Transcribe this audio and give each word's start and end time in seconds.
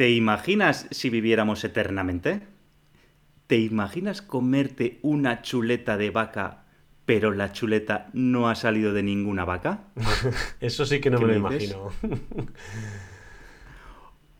¿Te 0.00 0.08
imaginas 0.08 0.86
si 0.90 1.10
viviéramos 1.10 1.62
eternamente? 1.62 2.40
¿Te 3.46 3.58
imaginas 3.58 4.22
comerte 4.22 4.98
una 5.02 5.42
chuleta 5.42 5.98
de 5.98 6.08
vaca, 6.08 6.64
pero 7.04 7.32
la 7.32 7.52
chuleta 7.52 8.08
no 8.14 8.48
ha 8.48 8.54
salido 8.54 8.94
de 8.94 9.02
ninguna 9.02 9.44
vaca? 9.44 9.80
Eso 10.62 10.86
sí 10.86 11.02
que 11.02 11.10
no 11.10 11.20
me 11.20 11.26
lo 11.26 11.36
imagino. 11.36 11.90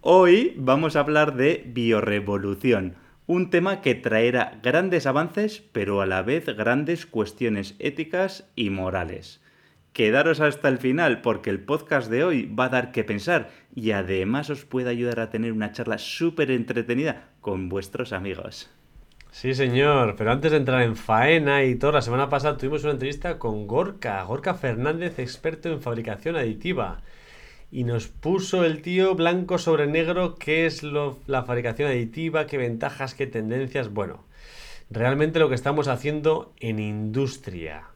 Hoy 0.00 0.54
vamos 0.56 0.96
a 0.96 1.00
hablar 1.00 1.36
de 1.36 1.62
biorevolución, 1.66 2.94
un 3.26 3.50
tema 3.50 3.82
que 3.82 3.94
traerá 3.94 4.58
grandes 4.62 5.04
avances, 5.04 5.62
pero 5.72 6.00
a 6.00 6.06
la 6.06 6.22
vez 6.22 6.46
grandes 6.46 7.04
cuestiones 7.04 7.76
éticas 7.80 8.50
y 8.56 8.70
morales. 8.70 9.42
Quedaros 9.92 10.40
hasta 10.40 10.68
el 10.68 10.78
final 10.78 11.20
porque 11.20 11.50
el 11.50 11.60
podcast 11.60 12.10
de 12.10 12.22
hoy 12.22 12.46
va 12.46 12.66
a 12.66 12.68
dar 12.68 12.92
que 12.92 13.02
pensar 13.02 13.50
y 13.74 13.90
además 13.90 14.48
os 14.48 14.64
puede 14.64 14.90
ayudar 14.90 15.18
a 15.18 15.30
tener 15.30 15.52
una 15.52 15.72
charla 15.72 15.98
súper 15.98 16.52
entretenida 16.52 17.30
con 17.40 17.68
vuestros 17.68 18.12
amigos. 18.12 18.70
Sí, 19.32 19.54
señor, 19.54 20.16
pero 20.16 20.32
antes 20.32 20.52
de 20.52 20.58
entrar 20.58 20.82
en 20.82 20.96
faena 20.96 21.64
y 21.64 21.74
todo, 21.74 21.92
la 21.92 22.02
semana 22.02 22.28
pasada 22.28 22.56
tuvimos 22.56 22.84
una 22.84 22.92
entrevista 22.92 23.38
con 23.38 23.66
Gorka, 23.66 24.22
Gorka 24.22 24.54
Fernández, 24.54 25.18
experto 25.18 25.68
en 25.68 25.80
fabricación 25.80 26.36
aditiva 26.36 27.02
y 27.72 27.84
nos 27.84 28.08
puso 28.08 28.64
el 28.64 28.82
tío 28.82 29.14
blanco 29.14 29.58
sobre 29.58 29.86
negro 29.86 30.34
qué 30.34 30.66
es 30.66 30.82
la 30.82 31.44
fabricación 31.44 31.88
aditiva, 31.88 32.46
qué 32.46 32.58
ventajas, 32.58 33.14
qué 33.14 33.26
tendencias. 33.26 33.92
Bueno, 33.92 34.24
realmente 34.90 35.38
lo 35.38 35.48
que 35.48 35.54
estamos 35.54 35.88
haciendo 35.88 36.52
en 36.58 36.80
industria. 36.80 37.89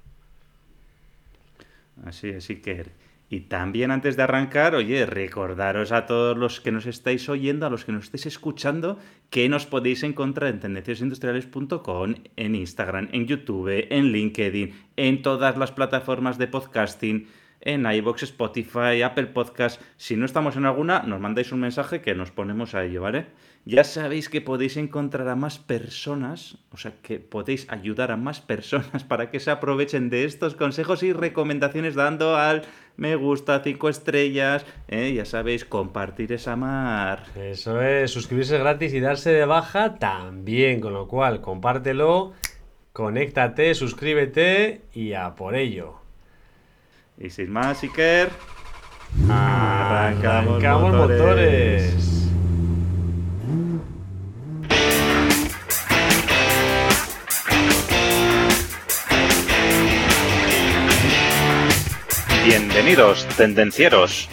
Así 2.03 2.29
es, 2.29 2.47
que 2.47 2.87
Y 3.31 3.41
también 3.41 3.91
antes 3.91 4.17
de 4.17 4.23
arrancar, 4.23 4.75
oye, 4.75 5.07
recordaros 5.07 5.93
a 5.93 6.07
todos 6.07 6.37
los 6.37 6.61
que 6.61 6.73
nos 6.73 6.87
estáis 6.87 7.29
oyendo, 7.29 7.67
a 7.67 7.71
los 7.71 7.85
que 7.85 7.93
nos 7.93 8.05
estáis 8.05 8.27
escuchando, 8.27 8.99
que 9.31 9.49
nos 9.49 9.67
podéis 9.67 10.03
encontrar 10.03 10.51
en 10.51 10.61
tendenciasindustriales.com, 10.61 12.15
en 12.37 12.55
Instagram, 12.55 13.09
en 13.13 13.27
YouTube, 13.27 13.87
en 13.91 14.13
LinkedIn, 14.13 14.75
en 14.97 15.23
todas 15.23 15.57
las 15.57 15.73
plataformas 15.73 16.39
de 16.39 16.49
podcasting 16.49 17.29
en 17.65 17.91
iBox, 17.91 18.23
Spotify, 18.23 19.03
Apple 19.03 19.27
Podcast. 19.27 19.81
Si 19.97 20.17
no 20.17 20.27
estamos 20.27 20.57
en 20.57 20.67
alguna, 20.67 21.03
nos 21.03 21.21
mandáis 21.21 21.51
un 21.51 21.61
mensaje 21.61 22.01
que 22.01 22.15
nos 22.15 22.31
ponemos 22.31 22.75
a 22.75 22.85
ello, 22.85 23.03
¿vale? 23.03 23.27
Ya 23.65 23.83
sabéis 23.83 24.29
que 24.29 24.43
podéis 24.43 24.77
encontrar 24.77 25.27
a 25.29 25.37
más 25.37 25.59
personas, 25.59 26.59
o 26.71 26.77
sea, 26.77 26.93
que 27.03 27.19
podéis 27.19 27.67
ayudar 27.71 28.13
a 28.13 28.19
más 28.19 28.43
personas 28.43 29.05
para 29.09 29.31
que 29.31 29.41
se 29.41 29.51
aprovechen 29.51 30.11
de 30.11 30.25
estos 30.25 30.55
consejos 30.55 31.03
y 31.03 31.13
recomendaciones 31.15 31.95
dando 31.95 32.37
al 32.37 32.63
me 32.97 33.17
gusta, 33.17 33.61
cinco 33.65 33.89
estrellas, 33.89 34.65
¿eh? 34.87 35.13
ya 35.15 35.25
sabéis, 35.25 35.65
compartir 35.65 36.33
esa 36.33 36.57
mar. 36.57 37.25
Eso 37.35 37.83
es, 37.83 38.11
suscribirse 38.11 38.59
gratis 38.59 38.93
y 38.95 39.01
darse 39.01 39.31
de 39.33 39.47
baja 39.47 39.97
también, 39.97 40.81
con 40.81 40.93
lo 40.93 41.09
cual, 41.09 41.41
compártelo, 41.41 42.35
conéctate, 42.93 43.75
suscríbete 43.75 44.83
y 44.93 45.15
a 45.15 45.35
por 45.35 45.57
ello. 45.57 46.04
Y 47.17 47.31
sin 47.31 47.53
más, 47.53 47.81
Iker, 47.83 48.29
arrancamos, 49.31 50.93
motores. 50.93 51.95
Bienvenidos, 62.45 63.27
tendencieros. 63.37 64.29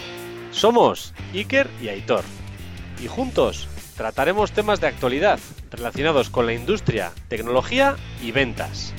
Somos 0.49 1.13
Iker 1.33 1.69
y 1.81 1.89
Aitor. 1.89 2.23
Y 2.99 3.07
juntos 3.07 3.69
trataremos 3.95 4.53
temas 4.53 4.81
de 4.81 4.87
actualidad 4.87 5.39
relacionados 5.69 6.31
con 6.31 6.47
la 6.47 6.53
industria, 6.53 7.11
tecnología 7.27 7.95
y 8.23 8.31
ventas. 8.31 8.95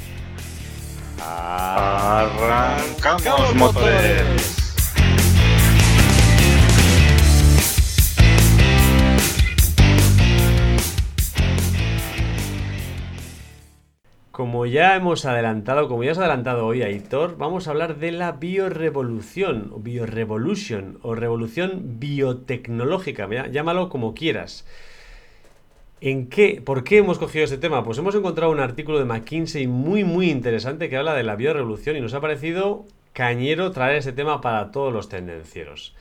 Arrancamos 2.14 3.54
motores. 3.54 4.62
Como 14.32 14.66
ya 14.66 14.96
hemos 14.96 15.24
adelantado, 15.26 15.88
como 15.88 16.02
ya 16.02 16.12
has 16.12 16.18
adelantado 16.18 16.66
hoy, 16.66 16.82
Aitor, 16.82 17.36
vamos 17.36 17.68
a 17.68 17.70
hablar 17.70 17.98
de 17.98 18.10
la 18.12 18.32
biorevolución, 18.32 19.70
o 19.72 19.78
biorevolution, 19.78 20.98
o 21.02 21.14
revolución 21.14 22.00
biotecnológica, 22.00 23.28
llámalo 23.48 23.88
como 23.88 24.14
quieras. 24.14 24.66
¿En 26.04 26.26
qué? 26.28 26.60
¿Por 26.60 26.82
qué 26.82 26.96
hemos 26.98 27.20
cogido 27.20 27.44
este 27.44 27.58
tema? 27.58 27.84
Pues 27.84 27.96
hemos 27.96 28.16
encontrado 28.16 28.50
un 28.50 28.58
artículo 28.58 28.98
de 28.98 29.04
McKinsey 29.04 29.68
muy 29.68 30.02
muy 30.02 30.30
interesante 30.30 30.88
que 30.88 30.96
habla 30.96 31.14
de 31.14 31.22
la 31.22 31.36
biorevolución 31.36 31.96
y 31.96 32.00
nos 32.00 32.12
ha 32.12 32.20
parecido 32.20 32.86
cañero 33.12 33.70
traer 33.70 33.98
ese 33.98 34.12
tema 34.12 34.40
para 34.40 34.72
todos 34.72 34.92
los 34.92 35.08
tendencieros. 35.08 35.94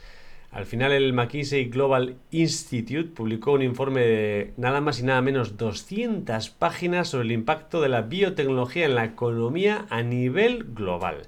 Al 0.49 0.65
final 0.65 0.91
el 0.91 1.13
McKinsey 1.13 1.65
Global 1.65 2.15
Institute 2.31 3.11
publicó 3.13 3.51
un 3.51 3.61
informe 3.61 4.01
de 4.01 4.53
nada 4.57 4.81
más 4.81 4.99
y 4.99 5.03
nada 5.03 5.21
menos 5.21 5.55
200 5.57 6.49
páginas 6.49 7.09
sobre 7.09 7.25
el 7.25 7.33
impacto 7.33 7.79
de 7.79 7.89
la 7.89 8.01
biotecnología 8.01 8.85
en 8.85 8.95
la 8.95 9.05
economía 9.05 9.85
a 9.91 10.01
nivel 10.01 10.63
global. 10.73 11.27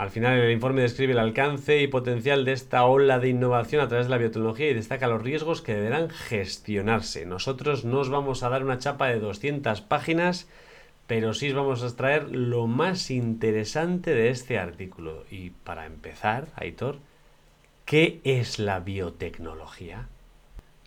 Al 0.00 0.10
final 0.10 0.38
el 0.38 0.50
informe 0.50 0.80
describe 0.80 1.12
el 1.12 1.18
alcance 1.18 1.82
y 1.82 1.86
potencial 1.86 2.44
de 2.44 2.52
esta 2.52 2.84
ola 2.86 3.18
de 3.18 3.28
innovación 3.28 3.82
a 3.82 3.88
través 3.88 4.06
de 4.06 4.10
la 4.10 4.18
biotecnología 4.18 4.70
y 4.70 4.74
destaca 4.74 5.08
los 5.08 5.22
riesgos 5.22 5.60
que 5.60 5.74
deberán 5.74 6.08
gestionarse. 6.08 7.26
Nosotros 7.26 7.84
no 7.84 8.00
os 8.00 8.08
vamos 8.08 8.42
a 8.42 8.48
dar 8.48 8.64
una 8.64 8.78
chapa 8.78 9.08
de 9.08 9.20
200 9.20 9.82
páginas, 9.82 10.48
pero 11.06 11.34
sí 11.34 11.50
os 11.50 11.54
vamos 11.54 11.82
a 11.82 11.86
extraer 11.86 12.30
lo 12.30 12.66
más 12.66 13.10
interesante 13.10 14.14
de 14.14 14.30
este 14.30 14.58
artículo. 14.58 15.24
Y 15.30 15.50
para 15.50 15.84
empezar, 15.84 16.48
Aitor, 16.56 16.98
¿qué 17.84 18.20
es 18.24 18.58
la 18.58 18.80
biotecnología? 18.80 20.08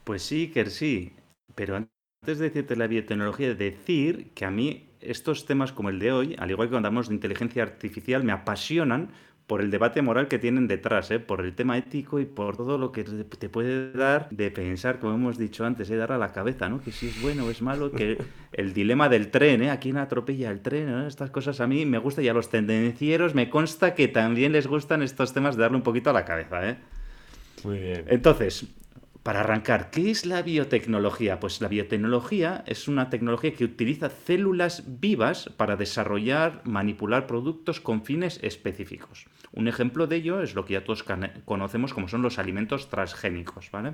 Pues 0.06 0.24
sí, 0.24 0.50
que 0.50 0.66
sí, 0.70 1.14
pero 1.54 1.76
antes 1.76 2.40
de 2.40 2.46
decirte 2.46 2.76
la 2.76 2.88
biotecnología, 2.88 3.54
decir 3.54 4.32
que 4.34 4.46
a 4.46 4.50
mí 4.50 4.88
estos 5.06 5.46
temas 5.46 5.72
como 5.72 5.90
el 5.90 6.00
de 6.00 6.12
hoy, 6.12 6.36
al 6.40 6.52
igual 6.52 6.68
que 6.68 6.72
cuando 6.72 6.88
hablamos 6.88 7.10
de 7.10 7.16
inteligencia 7.16 7.64
artificial, 7.64 8.24
me 8.24 8.32
apasionan 8.32 9.10
por 9.48 9.62
el 9.62 9.72
debate 9.72 10.02
moral 10.02 10.28
que 10.30 10.40
tienen 10.40 10.68
detrás, 10.68 11.12
¿eh? 11.12 11.20
por 11.20 11.42
el 11.42 11.54
tema 11.54 11.78
ético 11.78 12.20
y 12.20 12.26
por 12.26 12.56
todo 12.56 12.78
lo 12.78 12.92
que 12.92 13.04
te 13.04 13.50
puede 13.50 13.92
dar 13.92 14.30
de 14.30 14.52
pensar, 14.52 15.00
como 15.00 15.16
hemos 15.16 15.38
dicho 15.38 15.66
antes, 15.66 15.90
de 15.90 15.96
¿eh? 15.96 15.98
dar 15.98 16.14
a 16.14 16.18
la 16.18 16.32
cabeza, 16.32 16.70
¿no? 16.70 16.82
Que 16.82 16.92
si 16.92 17.08
es 17.08 17.22
bueno 17.22 17.46
o 17.46 17.52
es 17.52 17.62
malo, 17.62 17.92
que 17.92 18.18
el 18.54 18.74
dilema 18.74 19.10
del 19.10 19.32
tren, 19.32 19.64
¿eh? 19.64 19.70
¿A 19.70 19.80
quién 19.80 19.98
atropella 19.98 20.50
el 20.50 20.62
tren? 20.62 20.90
Estas 21.06 21.30
cosas 21.30 21.60
a 21.60 21.68
mí 21.68 21.86
me 21.86 21.98
gustan 21.98 22.24
y 22.24 22.30
a 22.30 22.34
los 22.34 22.50
tendencieros 22.50 23.36
me 23.36 23.50
consta 23.50 23.96
que 23.96 24.08
también 24.08 24.54
les 24.54 24.68
gustan 24.68 25.02
estos 25.02 25.34
temas 25.34 25.58
de 25.58 25.64
darle 25.64 25.78
un 25.78 25.84
poquito 25.84 26.10
a 26.10 26.14
la 26.14 26.24
cabeza, 26.24 26.70
¿eh? 26.70 26.78
Muy 27.66 27.80
bien. 27.80 28.06
Entonces, 28.08 28.66
para 29.24 29.40
arrancar, 29.40 29.90
¿qué 29.90 30.12
es 30.12 30.26
la 30.26 30.42
biotecnología? 30.42 31.40
Pues 31.40 31.62
la 31.62 31.70
biotecnología 31.70 32.64
es 32.68 32.90
una 32.90 33.10
tecnología 33.10 33.54
que 33.54 33.64
utiliza 33.64 34.10
células 34.10 34.84
vivas 35.00 35.50
para 35.56 35.78
desarrollar, 35.78 36.62
manipular 36.66 37.26
productos 37.26 37.80
con 37.80 38.04
fines 38.04 38.40
específicos. 38.44 39.28
Un 39.54 39.70
ejemplo 39.70 40.08
de 40.08 40.18
ello 40.18 40.42
es 40.42 40.56
lo 40.56 40.66
que 40.66 40.74
ya 40.74 40.84
todos 40.84 41.06
conocemos 41.46 41.94
como 41.94 42.10
son 42.10 42.22
los 42.22 42.38
alimentos 42.38 42.90
transgénicos. 42.90 43.72
¿vale? 43.72 43.94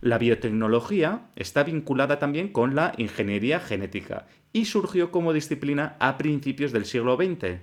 La 0.00 0.16
biotecnología 0.16 1.26
está 1.36 1.62
vinculada 1.62 2.18
también 2.18 2.48
con 2.48 2.74
la 2.74 2.92
ingeniería 2.96 3.60
genética 3.60 4.26
y 4.54 4.64
surgió 4.64 5.10
como 5.10 5.34
disciplina 5.34 5.96
a 6.00 6.16
principios 6.16 6.72
del 6.72 6.86
siglo 6.86 7.16
XX 7.16 7.60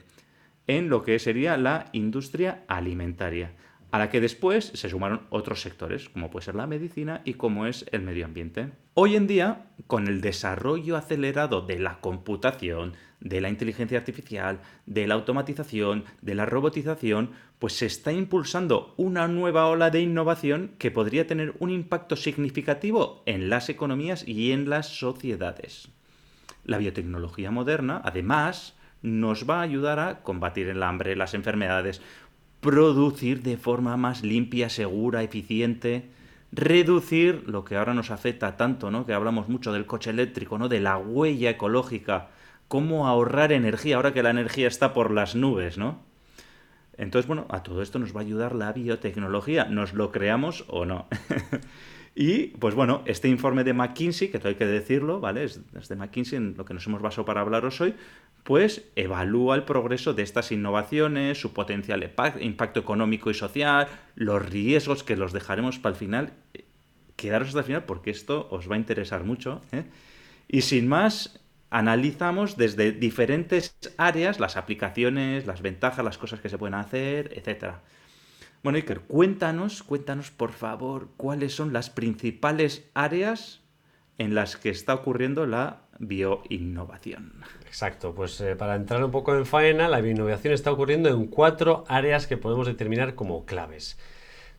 en 0.67 0.89
lo 0.89 1.01
que 1.01 1.17
sería 1.17 1.57
la 1.57 1.87
industria 1.91 2.63
alimentaria 2.67 3.53
a 3.93 3.99
la 3.99 4.09
que 4.09 4.19
después 4.19 4.72
se 4.73 4.90
sumaron 4.90 5.22
otros 5.29 5.61
sectores, 5.61 6.09
como 6.09 6.31
puede 6.31 6.45
ser 6.45 6.55
la 6.55 6.66
medicina 6.66 7.22
y 7.25 7.35
como 7.35 7.67
es 7.67 7.85
el 7.91 8.01
medio 8.01 8.25
ambiente. 8.25 8.72
Hoy 8.95 9.16
en 9.16 9.28
día, 9.28 9.67
con 9.85 10.07
el 10.07 10.19
desarrollo 10.19 10.97
acelerado 10.97 11.61
de 11.61 11.78
la 11.78 11.99
computación, 11.99 12.93
de 13.19 13.40
la 13.40 13.49
inteligencia 13.49 13.99
artificial, 13.99 14.61
de 14.87 15.05
la 15.05 15.13
automatización, 15.13 16.05
de 16.23 16.34
la 16.34 16.47
robotización, 16.47 17.34
pues 17.59 17.73
se 17.73 17.85
está 17.85 18.11
impulsando 18.11 18.95
una 18.97 19.28
nueva 19.28 19.67
ola 19.67 19.91
de 19.91 20.01
innovación 20.01 20.72
que 20.79 20.89
podría 20.89 21.28
tener 21.28 21.53
un 21.59 21.69
impacto 21.69 22.16
significativo 22.16 23.22
en 23.28 23.47
las 23.47 23.69
economías 23.69 24.28
y 24.28 24.53
en 24.53 24.72
las 24.72 24.87
sociedades. 24.87 25.89
La 26.66 26.79
biotecnología 26.79 27.51
moderna, 27.51 28.01
además, 28.03 28.73
nos 29.03 29.47
va 29.47 29.59
a 29.59 29.63
ayudar 29.63 29.99
a 29.99 30.23
combatir 30.23 30.69
el 30.69 30.81
hambre, 30.81 31.16
las 31.16 31.34
enfermedades, 31.34 32.01
producir 32.63 33.43
de 33.43 33.57
forma 33.57 33.95
más 33.97 34.23
limpia, 34.23 34.69
segura, 34.69 35.21
eficiente, 35.21 36.09
reducir 36.51 37.43
lo 37.45 37.63
que 37.65 37.75
ahora 37.75 37.93
nos 37.93 38.09
afecta 38.09 38.57
tanto, 38.57 38.89
¿no? 38.89 39.05
Que 39.05 39.13
hablamos 39.13 39.49
mucho 39.49 39.71
del 39.71 39.85
coche 39.85 40.09
eléctrico, 40.09 40.57
¿no? 40.57 40.69
De 40.69 40.79
la 40.79 40.97
huella 40.97 41.51
ecológica, 41.51 42.29
cómo 42.67 43.05
ahorrar 43.05 43.51
energía 43.51 43.97
ahora 43.97 44.13
que 44.13 44.23
la 44.23 44.31
energía 44.31 44.67
está 44.67 44.93
por 44.93 45.11
las 45.11 45.35
nubes, 45.35 45.77
¿no? 45.77 45.99
Entonces, 46.97 47.27
bueno, 47.27 47.45
a 47.49 47.63
todo 47.63 47.81
esto 47.81 47.99
nos 47.99 48.15
va 48.15 48.21
a 48.21 48.23
ayudar 48.23 48.55
la 48.55 48.71
biotecnología, 48.71 49.65
nos 49.65 49.93
lo 49.93 50.11
creamos 50.11 50.65
o 50.67 50.85
no. 50.85 51.07
y, 52.15 52.47
pues 52.57 52.75
bueno, 52.75 53.01
este 53.05 53.27
informe 53.27 53.63
de 53.63 53.73
McKinsey, 53.73 54.29
que 54.29 54.37
todo 54.37 54.49
hay 54.49 54.55
que 54.55 54.67
decirlo, 54.67 55.19
¿vale? 55.19 55.45
Es, 55.45 55.61
de 55.89 55.95
McKinsey 55.95 56.37
en 56.37 56.55
lo 56.55 56.65
que 56.65 56.73
nos 56.73 56.85
hemos 56.85 57.01
basado 57.01 57.25
para 57.25 57.41
hablaros 57.41 57.81
hoy, 57.81 57.95
pues 58.43 58.85
evalúa 58.95 59.55
el 59.55 59.63
progreso 59.63 60.13
de 60.13 60.21
estas 60.21 60.51
innovaciones, 60.51 61.39
su 61.39 61.53
potencial 61.53 62.07
impacto 62.39 62.79
económico 62.79 63.31
y 63.31 63.33
social, 63.33 63.87
los 64.15 64.45
riesgos 64.45 65.03
que 65.03 65.15
los 65.15 65.33
dejaremos 65.33 65.79
para 65.79 65.93
el 65.93 65.99
final. 65.99 66.33
Quedaros 67.15 67.47
hasta 67.47 67.59
el 67.59 67.65
final 67.65 67.85
porque 67.85 68.11
esto 68.11 68.47
os 68.51 68.69
va 68.69 68.75
a 68.75 68.79
interesar 68.79 69.23
mucho. 69.23 69.61
¿eh? 69.71 69.85
Y 70.47 70.61
sin 70.61 70.87
más, 70.87 71.39
analizamos 71.71 72.57
desde 72.57 72.91
diferentes 72.91 73.75
áreas 73.97 74.39
las 74.39 74.57
aplicaciones, 74.57 75.47
las 75.47 75.63
ventajas, 75.63 76.05
las 76.05 76.19
cosas 76.19 76.41
que 76.41 76.49
se 76.49 76.59
pueden 76.59 76.75
hacer, 76.75 77.31
etc. 77.35 77.77
Bueno, 78.63 78.77
Iker, 78.77 79.01
cuéntanos, 79.01 79.83
cuéntanos 79.83 80.31
por 80.31 80.53
favor 80.53 81.09
cuáles 81.17 81.53
son 81.53 81.73
las 81.73 81.89
principales 81.89 82.89
áreas 82.93 83.61
en 84.17 84.35
las 84.35 84.55
que 84.55 84.69
está 84.69 84.93
ocurriendo 84.93 85.45
la 85.45 85.81
bioinnovación. 85.99 87.43
Exacto, 87.67 88.15
pues 88.15 88.39
eh, 88.41 88.55
para 88.55 88.75
entrar 88.75 89.03
un 89.03 89.11
poco 89.11 89.35
en 89.35 89.45
faena, 89.45 89.89
la 89.89 90.01
bioinnovación 90.01 90.53
está 90.53 90.71
ocurriendo 90.71 91.09
en 91.09 91.27
cuatro 91.27 91.83
áreas 91.87 92.25
que 92.25 92.37
podemos 92.37 92.65
determinar 92.65 93.15
como 93.15 93.45
claves. 93.45 93.99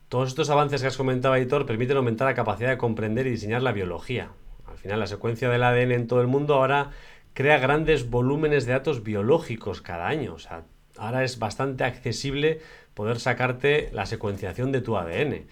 Todos 0.07 0.29
estos 0.29 0.49
avances 0.49 0.81
que 0.81 0.87
has 0.87 0.97
comentado, 0.97 1.35
Editor, 1.35 1.65
permiten 1.65 1.97
aumentar 1.97 2.27
la 2.27 2.35
capacidad 2.35 2.69
de 2.69 2.77
comprender 2.77 3.25
y 3.25 3.31
diseñar 3.31 3.63
la 3.63 3.71
biología, 3.71 4.29
al 4.67 4.77
final, 4.77 4.99
la 4.99 5.07
secuencia 5.07 5.49
del 5.49 5.63
ADN 5.63 5.93
en 5.93 6.07
todo 6.07 6.19
el 6.21 6.27
mundo 6.27 6.55
ahora 6.55 6.91
crea 7.33 7.59
grandes 7.59 8.09
volúmenes 8.09 8.65
de 8.65 8.73
datos 8.73 9.03
biológicos 9.03 9.81
cada 9.81 10.07
año. 10.07 10.33
O 10.33 10.39
sea, 10.39 10.65
ahora 10.97 11.23
es 11.23 11.39
bastante 11.39 11.83
accesible 11.83 12.59
poder 12.93 13.19
sacarte 13.19 13.89
la 13.91 14.05
secuenciación 14.05 14.71
de 14.71 14.81
tu 14.81 14.97
ADN. 14.97 15.45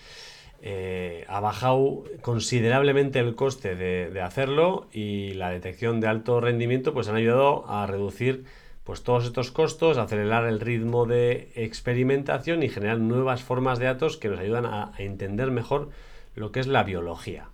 Eh, 0.66 1.25
ha 1.28 1.42
bajado 1.42 2.06
considerablemente 2.22 3.19
el 3.19 3.36
coste 3.36 3.75
de, 3.75 4.22
hacerlo 4.22 4.88
y 4.94 5.34
la 5.34 5.50
detección 5.50 6.00
de 6.00 6.07
alto 6.07 6.40
rendimiento 6.40 6.94
pues 6.94 7.10
han 7.10 7.18
ayudado 7.18 7.69
a 7.69 7.86
reducir 7.86 8.45
pues 8.86 9.04
todos 9.04 9.25
estos 9.25 9.51
costos, 9.51 9.98
acelerar 9.98 10.45
el 10.45 10.62
ritmo 10.62 11.06
de 11.06 11.51
experimentación 11.56 12.63
y 12.63 12.69
generar 12.69 13.00
nuevas 13.00 13.44
formas 13.44 13.80
de 13.80 13.86
datos 13.86 14.16
que 14.16 14.30
nos 14.30 14.39
ayudan 14.39 14.66
a 14.66 14.94
entender 14.98 15.51
mejor 15.51 15.89
lo 16.36 16.51
que 16.51 16.62
es 16.62 16.68
la 16.68 16.84
biología. 16.84 17.50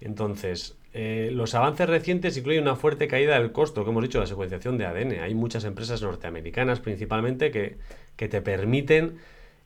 Entonces, 0.00 0.76
eh, 0.98 1.28
los 1.30 1.54
avances 1.54 1.86
recientes 1.86 2.38
incluyen 2.38 2.62
una 2.62 2.74
fuerte 2.74 3.06
caída 3.06 3.38
del 3.38 3.52
costo, 3.52 3.84
que 3.84 3.90
hemos 3.90 4.02
dicho, 4.02 4.16
de 4.16 4.22
la 4.22 4.28
secuenciación 4.28 4.78
de 4.78 4.86
ADN. 4.86 5.20
Hay 5.20 5.34
muchas 5.34 5.64
empresas 5.64 6.00
norteamericanas 6.00 6.80
principalmente 6.80 7.50
que, 7.50 7.76
te 8.16 8.40
permiten 8.40 9.18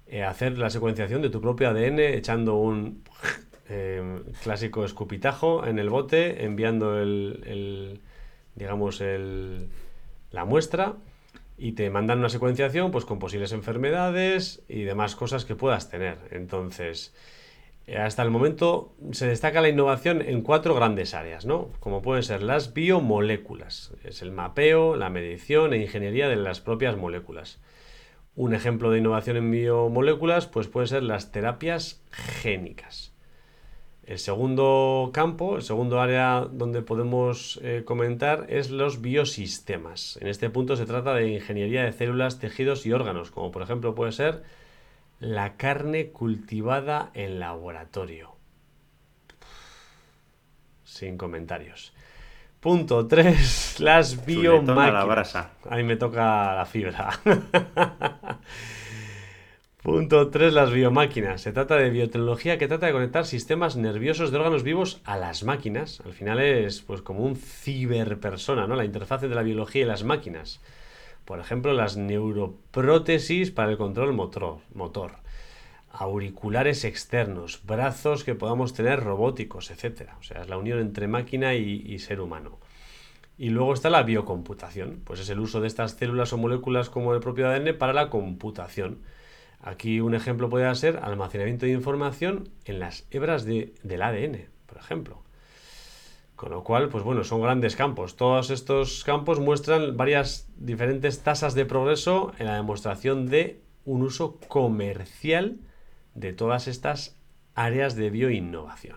eh, 0.08 0.24
hacer 0.24 0.58
la 0.58 0.70
secuenciación 0.70 1.22
de 1.22 1.30
tu 1.30 1.40
propio 1.40 1.68
ADN 1.68 2.00
echando 2.00 2.56
un 2.56 3.04
eh, 3.68 4.22
clásico 4.42 4.84
escupitajo 4.84 5.64
en 5.64 5.78
el 5.78 5.88
bote, 5.88 6.44
enviando 6.44 6.98
el, 6.98 8.00
digamos, 8.56 9.00
el, 9.00 9.68
la 10.32 10.44
muestra 10.44 10.96
y 11.56 11.72
te 11.72 11.90
mandan 11.90 12.18
una 12.18 12.28
secuenciación 12.28 12.90
pues 12.90 13.04
con 13.04 13.20
posibles 13.20 13.52
enfermedades 13.52 14.64
y 14.68 14.82
demás 14.82 15.14
cosas 15.14 15.44
que 15.44 15.54
puedas 15.54 15.90
tener. 15.90 16.18
Entonces, 16.32 17.14
hasta 17.96 18.22
el 18.22 18.30
momento 18.30 18.94
se 19.12 19.26
destaca 19.26 19.60
la 19.60 19.68
innovación 19.68 20.22
en 20.22 20.42
cuatro 20.42 20.74
grandes 20.74 21.14
áreas, 21.14 21.46
¿no? 21.46 21.70
Como 21.80 22.02
pueden 22.02 22.22
ser 22.22 22.42
las 22.42 22.74
biomoléculas, 22.74 23.92
es 24.04 24.22
el 24.22 24.32
mapeo, 24.32 24.96
la 24.96 25.10
medición 25.10 25.72
e 25.72 25.78
ingeniería 25.78 26.28
de 26.28 26.36
las 26.36 26.60
propias 26.60 26.96
moléculas. 26.96 27.60
Un 28.36 28.54
ejemplo 28.54 28.90
de 28.90 28.98
innovación 28.98 29.36
en 29.36 29.50
biomoléculas 29.50 30.46
pues 30.46 30.68
puede 30.68 30.86
ser 30.86 31.02
las 31.02 31.32
terapias 31.32 32.02
génicas. 32.10 33.12
El 34.04 34.18
segundo 34.18 35.10
campo, 35.12 35.56
el 35.56 35.62
segundo 35.62 36.00
área 36.00 36.48
donde 36.50 36.82
podemos 36.82 37.60
eh, 37.62 37.82
comentar 37.84 38.46
es 38.48 38.70
los 38.70 39.00
biosistemas. 39.00 40.18
En 40.20 40.26
este 40.26 40.50
punto 40.50 40.74
se 40.74 40.86
trata 40.86 41.14
de 41.14 41.28
ingeniería 41.28 41.84
de 41.84 41.92
células, 41.92 42.40
tejidos 42.40 42.86
y 42.86 42.92
órganos, 42.92 43.30
como 43.30 43.52
por 43.52 43.62
ejemplo 43.62 43.94
puede 43.94 44.12
ser 44.12 44.42
la 45.20 45.56
carne 45.56 46.10
cultivada 46.10 47.10
en 47.14 47.38
laboratorio. 47.38 48.34
Sin 50.82 51.16
comentarios. 51.16 51.92
Punto 52.58 53.06
3. 53.06 53.80
Las 53.80 54.26
biomáquinas. 54.26 55.36
A 55.36 55.76
mí 55.76 55.82
me 55.82 55.96
toca 55.96 56.54
la 56.54 56.66
fibra. 56.66 57.10
Punto 59.82 60.28
3. 60.28 60.52
Las 60.52 60.72
biomáquinas. 60.72 61.40
Se 61.40 61.52
trata 61.52 61.76
de 61.76 61.90
biotecnología 61.90 62.58
que 62.58 62.68
trata 62.68 62.86
de 62.86 62.92
conectar 62.92 63.24
sistemas 63.24 63.76
nerviosos 63.76 64.30
de 64.30 64.38
órganos 64.38 64.62
vivos 64.62 65.00
a 65.04 65.16
las 65.16 65.44
máquinas. 65.44 66.02
Al 66.04 66.12
final 66.12 66.40
es 66.40 66.82
pues 66.82 67.02
como 67.02 67.20
un 67.20 67.36
ciberpersona, 67.36 68.66
¿no? 68.66 68.74
La 68.74 68.84
interfaz 68.84 69.22
de 69.22 69.28
la 69.28 69.42
biología 69.42 69.82
y 69.82 69.86
las 69.86 70.04
máquinas. 70.04 70.60
Por 71.30 71.38
ejemplo, 71.38 71.72
las 71.74 71.96
neuroprótesis 71.96 73.52
para 73.52 73.70
el 73.70 73.78
control 73.78 74.12
motor, 74.12 74.58
motor 74.74 75.12
auriculares 75.92 76.82
externos, 76.82 77.60
brazos 77.64 78.24
que 78.24 78.34
podamos 78.34 78.74
tener 78.74 78.98
robóticos, 78.98 79.70
etc. 79.70 80.08
O 80.18 80.24
sea, 80.24 80.40
es 80.40 80.48
la 80.48 80.58
unión 80.58 80.80
entre 80.80 81.06
máquina 81.06 81.54
y, 81.54 81.96
ser 82.00 82.20
humano. 82.20 82.58
Y 83.38 83.50
luego 83.50 83.74
está 83.74 83.90
la 83.90 84.02
biocomputación, 84.02 85.02
pues 85.04 85.20
es 85.20 85.30
el 85.30 85.38
uso 85.38 85.60
de 85.60 85.68
estas 85.68 85.92
células 85.92 86.32
o 86.32 86.36
moléculas 86.36 86.90
como 86.90 87.14
el 87.14 87.20
propio 87.20 87.46
ADN 87.46 87.78
para 87.78 87.92
la 87.92 88.10
computación. 88.10 88.98
Aquí 89.60 90.00
un 90.00 90.16
ejemplo 90.16 90.48
puede 90.48 90.74
ser 90.74 90.96
almacenamiento 90.96 91.64
de 91.64 91.70
información 91.70 92.48
en 92.64 92.80
las 92.80 93.06
hebras 93.12 93.44
del 93.44 94.02
ADN, 94.02 94.48
por 94.66 94.78
ejemplo. 94.78 95.19
Con 96.40 96.52
lo 96.52 96.64
cual, 96.64 96.88
pues 96.88 97.04
bueno, 97.04 97.22
son 97.22 97.42
grandes 97.42 97.76
campos. 97.76 98.16
Todos 98.16 98.48
estos 98.48 99.04
campos 99.04 99.38
muestran 99.38 99.98
varias 99.98 100.50
diferentes 100.56 101.22
tasas 101.22 101.54
de 101.54 101.66
progreso 101.66 102.32
en 102.38 102.46
la 102.46 102.54
demostración 102.54 103.26
de 103.26 103.60
un 103.84 104.00
uso 104.00 104.40
comercial 104.48 105.58
de 106.14 106.32
todas 106.32 106.66
estas 106.66 107.20
áreas 107.54 107.94
de 107.94 108.08
bioinnovación. 108.08 108.96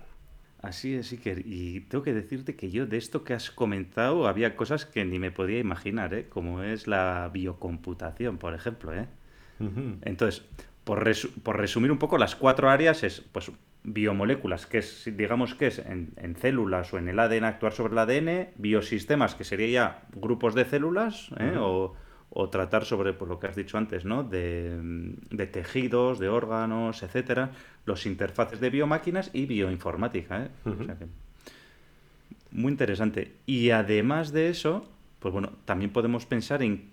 Así 0.62 0.96
es, 0.96 1.12
Iker. 1.12 1.46
Y 1.46 1.82
tengo 1.82 2.02
que 2.02 2.14
decirte 2.14 2.56
que 2.56 2.72
yo 2.72 2.86
de 2.86 2.96
esto 2.96 3.26
que 3.26 3.34
has 3.34 3.52
comentado 3.52 4.26
había 4.30 4.56
cosas 4.56 4.86
que 4.86 5.04
ni 5.04 5.20
me 5.20 5.32
podía 5.32 5.60
imaginar, 5.60 6.14
¿eh? 6.14 6.30
como 6.30 6.64
es 6.64 6.88
la 6.88 7.30
biocomputación, 7.34 8.38
por 8.38 8.54
ejemplo. 8.54 8.94
¿eh? 8.94 9.10
Entonces, 10.04 10.46
por, 10.86 11.04
por, 11.44 11.58
resumir 11.58 11.92
un 11.92 12.00
poco, 12.00 12.18
las 12.18 12.38
cuatro 12.38 12.70
áreas 12.70 13.04
es 13.04 13.20
pues 13.20 13.52
biomoléculas, 13.84 14.66
que 14.66 14.80
es, 14.80 15.12
digamos 15.16 15.56
que 15.56 15.68
es 15.68 15.80
en, 15.80 16.36
células 16.40 16.94
o 16.94 16.98
en 16.98 17.10
el 17.10 17.20
ADN 17.20 17.44
actuar 17.44 17.74
sobre 17.74 17.94
el 17.94 18.00
ADN, 18.00 18.50
biosistemas, 18.56 19.36
que 19.36 19.44
sería 19.44 19.68
ya 19.68 20.02
grupos 20.16 20.56
de 20.56 20.66
células, 20.66 21.30
¿eh? 21.40 21.56
o, 21.60 21.96
tratar 22.52 22.86
sobre 22.86 23.14
pues, 23.14 23.30
lo 23.30 23.40
que 23.40 23.48
has 23.48 23.56
dicho 23.56 23.78
antes, 23.78 24.06
¿no? 24.06 24.24
De, 24.24 25.18
tejidos, 25.52 26.20
de 26.20 26.30
órganos, 26.30 27.04
etcétera, 27.04 27.52
los 27.86 28.06
interfaces 28.06 28.60
de 28.60 28.70
biomáquinas 28.70 29.30
y 29.34 29.46
bioinformática. 29.46 30.46
¿eh? 30.46 30.50
muy 32.52 32.72
interesante. 32.72 33.34
Y 33.46 33.72
además 33.72 34.32
de 34.32 34.50
eso, 34.50 34.90
pues 35.20 35.34
bueno, 35.34 35.52
también 35.66 35.92
podemos 35.92 36.26
pensar 36.26 36.64
en 36.64 36.92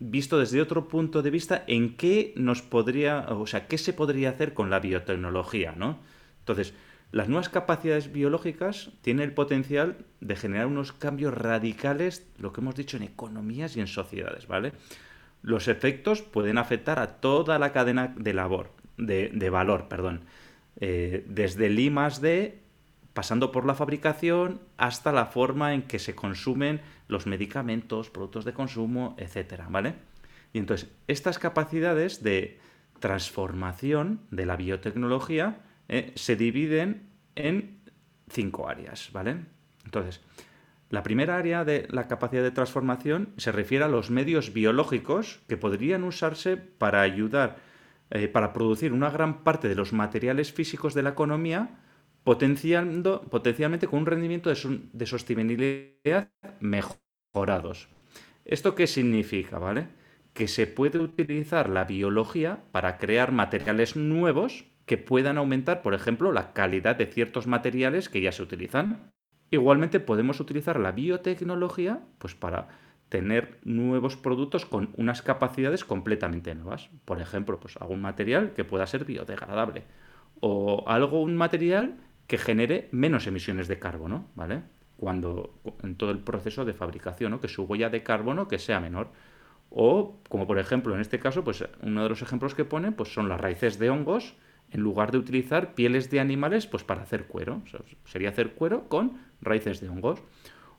visto 0.00 0.38
desde 0.38 0.60
otro 0.60 0.88
punto 0.88 1.22
de 1.22 1.30
vista, 1.30 1.64
en 1.66 1.96
qué 1.96 2.32
nos 2.36 2.62
podría, 2.62 3.26
o 3.28 3.46
sea, 3.46 3.66
qué 3.68 3.78
se 3.78 3.92
podría 3.92 4.30
hacer 4.30 4.52
con 4.52 4.70
la 4.70 4.80
biotecnología, 4.80 5.72
¿no? 5.76 5.98
Entonces, 6.44 6.74
las 7.10 7.28
nuevas 7.28 7.48
capacidades 7.48 8.12
biológicas 8.12 8.90
tienen 9.00 9.24
el 9.24 9.32
potencial 9.32 9.96
de 10.20 10.36
generar 10.36 10.66
unos 10.66 10.92
cambios 10.92 11.32
radicales, 11.32 12.26
lo 12.38 12.52
que 12.52 12.60
hemos 12.60 12.74
dicho, 12.74 12.98
en 12.98 13.04
economías 13.04 13.76
y 13.76 13.80
en 13.80 13.86
sociedades, 13.86 14.46
¿vale? 14.46 14.72
Los 15.40 15.68
efectos 15.68 16.20
pueden 16.20 16.58
afectar 16.58 16.98
a 16.98 17.20
toda 17.20 17.58
la 17.58 17.72
cadena 17.72 18.12
de 18.14 18.34
labor, 18.34 18.72
de, 18.98 19.50
valor, 19.50 19.88
perdón. 19.88 20.22
Eh, 20.80 21.24
desde 21.26 21.66
el 21.66 21.78
I 21.78 21.88
D, 22.20 22.58
pasando 23.14 23.52
por 23.52 23.64
la 23.64 23.74
fabricación, 23.74 24.60
hasta 24.76 25.10
la 25.10 25.24
forma 25.24 25.72
en 25.72 25.82
que 25.82 25.98
se 25.98 26.14
consumen 26.14 26.82
los 27.08 27.26
medicamentos, 27.26 28.10
productos 28.10 28.44
de 28.44 28.52
consumo, 28.52 29.14
etcétera, 29.18 29.66
¿vale? 29.70 29.94
Y 30.52 30.58
entonces, 30.58 30.90
estas 31.08 31.38
capacidades 31.38 32.22
de 32.22 32.58
transformación 32.98 34.20
de 34.30 34.44
la 34.44 34.56
biotecnología 34.56 35.60
eh, 35.88 36.12
se 36.14 36.36
dividen 36.36 37.10
en 37.34 37.80
cinco 38.28 38.68
áreas, 38.68 39.10
¿vale? 39.12 39.36
Entonces, 39.84 40.20
la 40.90 41.02
primera 41.02 41.36
área 41.36 41.64
de 41.64 41.86
la 41.90 42.08
capacidad 42.08 42.42
de 42.42 42.50
transformación 42.50 43.30
se 43.36 43.52
refiere 43.52 43.84
a 43.84 43.88
los 43.88 44.10
medios 44.10 44.52
biológicos 44.52 45.40
que 45.48 45.56
podrían 45.56 46.04
usarse 46.04 46.56
para 46.56 47.00
ayudar, 47.00 47.56
eh, 48.10 48.28
para 48.28 48.52
producir 48.52 48.92
una 48.92 49.10
gran 49.10 49.42
parte 49.44 49.68
de 49.68 49.74
los 49.74 49.92
materiales 49.92 50.52
físicos 50.52 50.94
de 50.94 51.02
la 51.02 51.10
economía, 51.10 51.80
potenciando, 52.22 53.22
potencialmente 53.22 53.86
con 53.86 54.00
un 54.00 54.06
rendimiento 54.06 54.50
de, 54.50 54.80
de 54.92 55.06
sostenibilidad 55.06 56.30
mejorados. 56.60 57.88
¿Esto 58.44 58.74
qué 58.74 58.86
significa, 58.86 59.58
vale? 59.58 59.88
que 60.34 60.48
se 60.48 60.66
puede 60.66 60.98
utilizar 60.98 61.70
la 61.70 61.84
biología 61.84 62.64
para 62.72 62.98
crear 62.98 63.30
materiales 63.30 63.96
nuevos 63.96 64.64
que 64.86 64.98
puedan 64.98 65.38
aumentar, 65.38 65.82
por 65.82 65.94
ejemplo, 65.94 66.32
la 66.32 66.52
calidad 66.52 66.96
de 66.96 67.06
ciertos 67.06 67.46
materiales 67.46 68.08
que 68.08 68.20
ya 68.20 68.32
se 68.32 68.42
utilizan. 68.42 69.10
Igualmente 69.50 70.00
podemos 70.00 70.40
utilizar 70.40 70.78
la 70.78 70.92
biotecnología 70.92 72.00
pues, 72.18 72.34
para 72.34 72.68
tener 73.08 73.58
nuevos 73.64 74.16
productos 74.16 74.66
con 74.66 74.90
unas 74.96 75.22
capacidades 75.22 75.84
completamente 75.84 76.54
nuevas. 76.54 76.90
Por 77.04 77.20
ejemplo, 77.20 77.60
pues 77.60 77.76
algún 77.76 78.00
material 78.00 78.52
que 78.54 78.64
pueda 78.64 78.86
ser 78.86 79.04
biodegradable 79.04 79.84
o 80.40 80.84
algo 80.88 81.22
un 81.22 81.36
material 81.36 81.96
que 82.26 82.38
genere 82.38 82.88
menos 82.90 83.26
emisiones 83.26 83.68
de 83.68 83.78
carbono, 83.78 84.26
¿vale? 84.34 84.62
Cuando 84.96 85.60
en 85.82 85.96
todo 85.96 86.10
el 86.10 86.18
proceso 86.18 86.64
de 86.64 86.72
fabricación, 86.72 87.38
que 87.38 87.48
su 87.48 87.64
huella 87.64 87.90
de 87.90 88.02
carbono 88.02 88.48
que 88.48 88.58
sea 88.58 88.80
menor. 88.80 89.08
O 89.70 90.20
como 90.28 90.46
por 90.46 90.58
ejemplo 90.58 90.94
en 90.94 91.00
este 91.00 91.18
caso, 91.18 91.44
pues 91.44 91.64
uno 91.82 92.02
de 92.02 92.08
los 92.08 92.22
ejemplos 92.22 92.54
que 92.54 92.64
pone 92.64 92.92
pues 92.92 93.12
son 93.12 93.28
las 93.28 93.40
raíces 93.40 93.78
de 93.78 93.90
hongos 93.90 94.34
en 94.74 94.80
lugar 94.80 95.12
de 95.12 95.18
utilizar 95.18 95.74
pieles 95.74 96.10
de 96.10 96.18
animales 96.18 96.66
pues 96.66 96.82
para 96.82 97.02
hacer 97.02 97.26
cuero. 97.26 97.62
sería 98.04 98.30
hacer 98.30 98.54
cuero 98.54 98.88
con 98.88 99.20
raíces 99.40 99.80
de 99.80 99.88
hongos. 99.88 100.20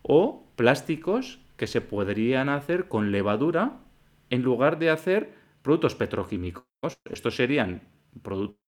O 0.02 0.46
plásticos 0.58 1.40
que 1.56 1.66
se 1.66 1.80
podrían 1.80 2.50
hacer 2.50 2.90
con 2.90 3.12
levadura 3.12 3.80
en 4.30 4.42
lugar 4.42 4.80
de 4.80 4.90
hacer 4.90 5.34
productos 5.62 5.96
petroquímicos. 5.96 6.66
Estos 7.10 7.38
serían 7.38 7.84
productos 8.22 8.60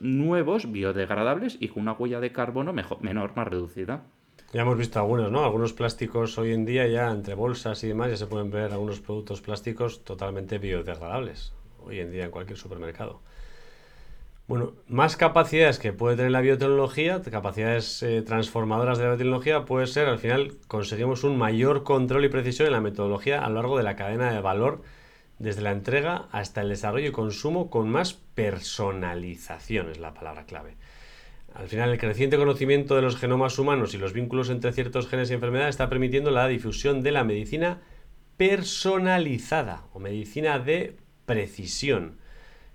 nuevos, 0.00 0.72
biodegradables 0.72 1.56
y 1.60 1.68
con 1.68 1.82
una 1.82 1.92
huella 1.92 2.18
de 2.18 2.32
carbono 2.32 2.72
menor, 2.72 3.36
más 3.36 3.46
reducida. 3.46 4.06
Ya 4.52 4.62
hemos 4.62 4.76
visto 4.76 4.98
algunos, 4.98 5.30
¿no? 5.30 5.44
Algunos 5.44 5.72
plásticos 5.72 6.36
hoy 6.36 6.52
en 6.52 6.64
día 6.64 6.86
ya 6.88 7.10
entre 7.12 7.34
bolsas 7.34 7.84
y 7.84 7.88
demás 7.88 8.10
ya 8.10 8.16
se 8.16 8.26
pueden 8.26 8.50
ver 8.50 8.72
algunos 8.72 9.00
productos 9.00 9.40
plásticos 9.40 10.02
totalmente 10.04 10.58
biodegradables 10.58 11.52
hoy 11.78 12.00
en 12.00 12.10
día 12.10 12.24
en 12.24 12.30
cualquier 12.32 12.58
supermercado. 12.58 13.22
Bueno, 14.48 14.72
más 14.86 15.18
capacidades 15.18 15.78
que 15.78 15.92
puede 15.92 16.16
tener 16.16 16.30
la 16.30 16.40
biotecnología, 16.40 17.20
capacidades 17.20 18.02
eh, 18.02 18.22
transformadoras 18.22 18.96
de 18.96 19.04
la 19.04 19.10
biotecnología, 19.10 19.66
puede 19.66 19.86
ser 19.86 20.08
al 20.08 20.18
final 20.18 20.56
conseguimos 20.68 21.22
un 21.22 21.36
mayor 21.36 21.82
control 21.84 22.24
y 22.24 22.30
precisión 22.30 22.66
en 22.66 22.72
la 22.72 22.80
metodología 22.80 23.44
a 23.44 23.48
lo 23.50 23.56
largo 23.56 23.76
de 23.76 23.82
la 23.82 23.94
cadena 23.94 24.32
de 24.32 24.40
valor, 24.40 24.80
desde 25.38 25.60
la 25.60 25.72
entrega 25.72 26.28
hasta 26.32 26.62
el 26.62 26.70
desarrollo 26.70 27.08
y 27.08 27.12
consumo 27.12 27.68
con 27.68 27.90
más 27.90 28.14
personalización, 28.14 29.90
es 29.90 29.98
la 29.98 30.14
palabra 30.14 30.46
clave. 30.46 30.76
Al 31.54 31.68
final, 31.68 31.90
el 31.90 31.98
creciente 31.98 32.38
conocimiento 32.38 32.96
de 32.96 33.02
los 33.02 33.18
genomas 33.18 33.58
humanos 33.58 33.92
y 33.92 33.98
los 33.98 34.14
vínculos 34.14 34.48
entre 34.48 34.72
ciertos 34.72 35.08
genes 35.08 35.30
y 35.30 35.34
enfermedades 35.34 35.74
está 35.74 35.90
permitiendo 35.90 36.30
la 36.30 36.48
difusión 36.48 37.02
de 37.02 37.12
la 37.12 37.22
medicina 37.22 37.82
personalizada 38.38 39.84
o 39.92 39.98
medicina 39.98 40.58
de 40.58 40.96
precisión 41.26 42.17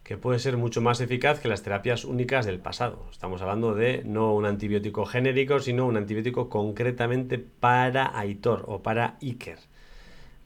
que 0.03 0.17
puede 0.17 0.39
ser 0.39 0.57
mucho 0.57 0.81
más 0.81 0.99
eficaz 0.99 1.39
que 1.39 1.47
las 1.47 1.63
terapias 1.63 2.03
únicas 2.03 2.45
del 2.45 2.59
pasado. 2.59 3.05
Estamos 3.09 3.41
hablando 3.41 3.73
de 3.73 4.03
no 4.05 4.33
un 4.33 4.45
antibiótico 4.45 5.05
genérico, 5.05 5.59
sino 5.59 5.85
un 5.85 5.95
antibiótico 5.95 6.49
concretamente 6.49 7.39
para 7.39 8.17
Aitor 8.17 8.65
o 8.67 8.83
para 8.83 9.17
Iker. 9.21 9.59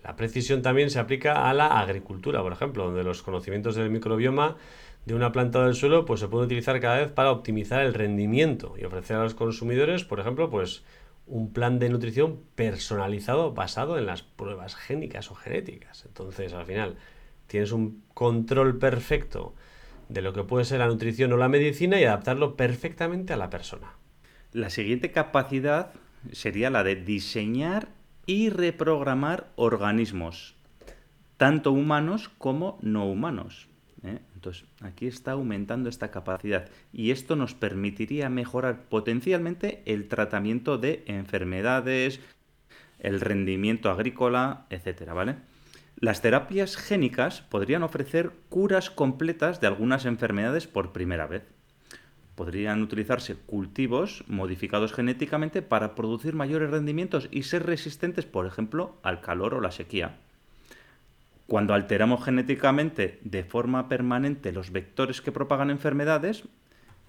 La 0.04 0.16
precisión 0.16 0.62
también 0.62 0.92
se 0.92 1.00
aplica 1.00 1.50
a 1.50 1.54
la 1.54 1.80
agricultura, 1.80 2.42
por 2.44 2.54
ejemplo, 2.54 2.86
donde 2.86 3.04
los 3.04 3.24
conocimientos 3.24 3.76
del 3.76 3.90
microbioma 3.90 4.58
de 5.06 5.16
una 5.16 5.32
planta 5.32 5.66
del 5.66 5.74
suelo 5.74 6.06
pues, 6.06 6.20
se 6.20 6.28
pueden 6.28 6.46
utilizar 6.46 6.80
cada 6.80 7.00
vez 7.00 7.12
para 7.12 7.32
optimizar 7.32 7.82
el 7.82 7.94
rendimiento 7.94 8.76
y 8.80 8.86
ofrecer 8.86 9.18
a 9.18 9.24
los 9.24 9.34
consumidores, 9.34 10.04
por 10.04 10.20
ejemplo, 10.20 10.50
pues, 10.50 10.84
un 11.26 11.52
plan 11.52 11.80
de 11.80 11.90
nutrición 11.90 12.40
personalizado 12.56 13.54
basado 13.54 13.98
en 13.98 14.06
las 14.06 14.22
pruebas 14.22 14.76
génicas 14.76 15.32
o 15.32 15.36
genéticas. 15.36 16.06
Entonces, 16.06 16.54
al 16.54 16.66
final, 16.66 16.96
tienes 17.48 17.72
un 17.72 18.04
control 18.13 18.77
perfecto 18.77 19.56
de 20.10 20.22
lo 20.22 20.34
que 20.34 20.44
puede 20.44 20.66
ser 20.66 20.80
la 20.80 20.88
nutrición 20.88 21.34
o 21.34 21.38
la 21.38 21.50
medicina 21.50 22.00
y 22.00 22.04
adaptarlo 22.04 22.56
perfectamente 22.56 23.34
a 23.34 23.38
la 23.38 23.50
persona. 23.50 23.94
La 24.54 24.70
siguiente 24.70 25.12
capacidad 25.12 25.92
sería 26.32 26.70
la 26.70 26.84
de 26.84 26.96
diseñar 26.96 27.89
y 28.25 28.50
reprogramar 28.50 29.51
organismos, 29.56 30.56
tanto 31.38 31.72
humanos 31.72 32.30
como 32.38 32.77
no 32.82 33.06
humanos. 33.06 33.68
¿eh? 34.04 34.20
Entonces, 34.36 34.66
aquí 34.82 35.08
está 35.08 35.32
aumentando 35.32 35.89
esta 35.89 36.12
capacidad 36.12 36.70
y 36.94 37.12
esto 37.12 37.36
nos 37.36 37.54
permitiría 37.54 38.30
mejorar 38.30 38.84
potencialmente 38.89 39.82
el 39.86 40.08
tratamiento 40.08 40.77
de 40.77 41.04
enfermedades, 41.08 42.20
el 43.00 43.22
rendimiento 43.22 43.89
agrícola, 43.89 44.66
etcétera, 44.70 45.13
¿vale? 45.13 45.36
Las 46.00 46.22
terapias 46.22 46.77
génicas 46.77 47.42
podrían 47.42 47.82
ofrecer 47.82 48.32
curas 48.50 48.92
completas 48.92 49.60
de 49.62 49.66
algunas 49.66 50.06
enfermedades 50.06 50.68
por 50.68 50.92
primera 50.94 51.25
vez. 51.25 51.42
Podrían 52.36 52.84
utilizarse 52.84 53.36
cultivos 53.36 54.24
modificados 54.27 54.94
genéticamente 54.94 55.63
para 55.63 55.96
producir 55.96 56.36
mayores 56.36 56.70
rendimientos 56.70 57.27
y 57.32 57.44
ser 57.44 57.66
resistentes, 57.66 58.25
por 58.25 58.46
ejemplo, 58.46 59.00
al 59.01 59.22
calor 59.22 59.56
o 59.56 59.60
la 59.60 59.72
sequía. 59.72 60.18
Cuando 61.48 61.74
alteramos 61.74 62.24
genéticamente 62.24 63.20
de 63.24 63.44
forma 63.44 63.89
permanente 63.89 64.51
los 64.51 64.72
vectores 64.72 65.24
que 65.24 65.32
propagan 65.32 65.72
enfermedades, 65.72 66.44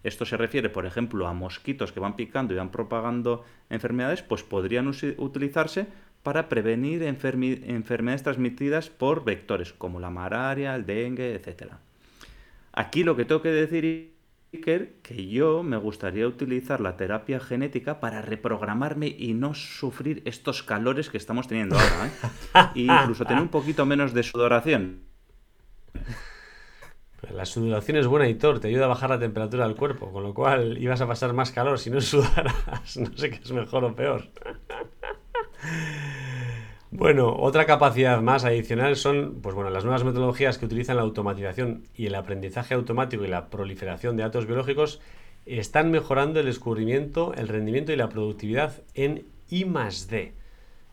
esto 0.02 0.25
se 0.25 0.38
refiere, 0.38 0.71
por 0.71 0.87
ejemplo, 0.87 1.26
a 1.26 1.35
mosquitos 1.35 1.92
que 1.92 2.00
van 2.00 2.16
picando 2.16 2.54
y 2.54 2.57
van 2.57 2.71
propagando 2.71 3.45
enfermedades, 3.68 4.23
pues 4.23 4.45
podrían 4.45 4.88
utilizarse 5.18 5.88
para 6.22 6.48
prevenir 6.48 7.02
enfermedades 7.02 8.22
transmitidas 8.22 8.90
por 8.90 9.25
vectores 9.25 9.72
como 9.72 10.00
la 10.00 10.10
malaria, 10.10 10.75
el 10.75 10.84
dengue, 10.87 11.34
etc. 11.34 11.72
Aquí 12.72 13.04
lo 13.04 13.16
que 13.16 13.25
tengo 13.25 13.42
que 13.42 13.50
decir, 13.50 14.14
Iker, 14.52 14.94
que 15.02 15.26
yo 15.28 15.62
me 15.62 15.76
gustaría 15.76 16.26
utilizar 16.26 16.80
la 16.80 16.96
terapia 16.96 17.40
genética 17.40 18.00
para 18.00 18.22
reprogramarme 18.22 19.08
y 19.08 19.34
no 19.34 19.54
sufrir 19.54 20.22
estos 20.25 20.62
calores 20.62 21.10
que 21.10 21.18
estamos 21.18 21.48
teniendo 21.48 21.76
ahora. 21.78 22.06
¿eh? 22.06 22.68
E 22.75 22.80
incluso 22.82 23.25
tener 23.25 23.42
un 23.42 23.48
poquito 23.48 23.84
menos 23.87 24.14
de 24.14 24.22
sudoración. 24.22 25.08
La 27.30 27.44
sudoración 27.44 27.96
es 27.96 28.06
buena, 28.06 28.28
y 28.28 28.34
te 28.34 28.68
ayuda 28.68 28.84
a 28.84 28.88
bajar 28.88 29.10
la 29.10 29.18
temperatura 29.18 29.66
del 29.66 29.76
cuerpo, 29.76 30.12
con 30.12 30.22
lo 30.22 30.32
cual 30.32 30.78
ibas 30.78 31.00
a 31.00 31.06
pasar 31.06 31.32
más 31.32 31.50
calor 31.50 31.78
si 31.78 31.90
no 31.90 32.00
sudaras. 32.00 32.96
No 32.96 33.16
sé 33.16 33.30
qué 33.30 33.40
es 33.42 33.52
mejor 33.52 33.84
o 33.84 33.94
peor. 33.94 34.28
Bueno, 36.90 37.37
otra 37.37 37.66
capacidad 37.66 38.23
más 38.23 38.47
adicional 38.47 38.97
son 38.97 39.40
pues 39.42 39.54
bueno, 39.54 39.68
las 39.68 39.85
nuevas 39.85 40.04
metodologías 40.04 40.57
que 40.57 40.64
utilizan 40.64 40.97
la 40.97 41.02
automatización 41.02 41.85
y 41.95 42.07
el 42.07 42.14
aprendizaje 42.14 42.73
automático 42.73 43.25
y 43.25 43.28
la 43.28 43.50
proliferación 43.50 44.16
de 44.16 44.23
datos 44.23 44.47
biológicos 44.47 44.99
están 45.45 45.90
mejorando 45.90 46.40
el 46.40 46.47
descubrimiento, 46.47 47.35
el 47.35 47.49
rendimiento 47.49 47.92
y 47.92 47.97
la 47.97 48.09
productividad 48.09 48.83
en 48.95 49.26
I. 49.50 49.66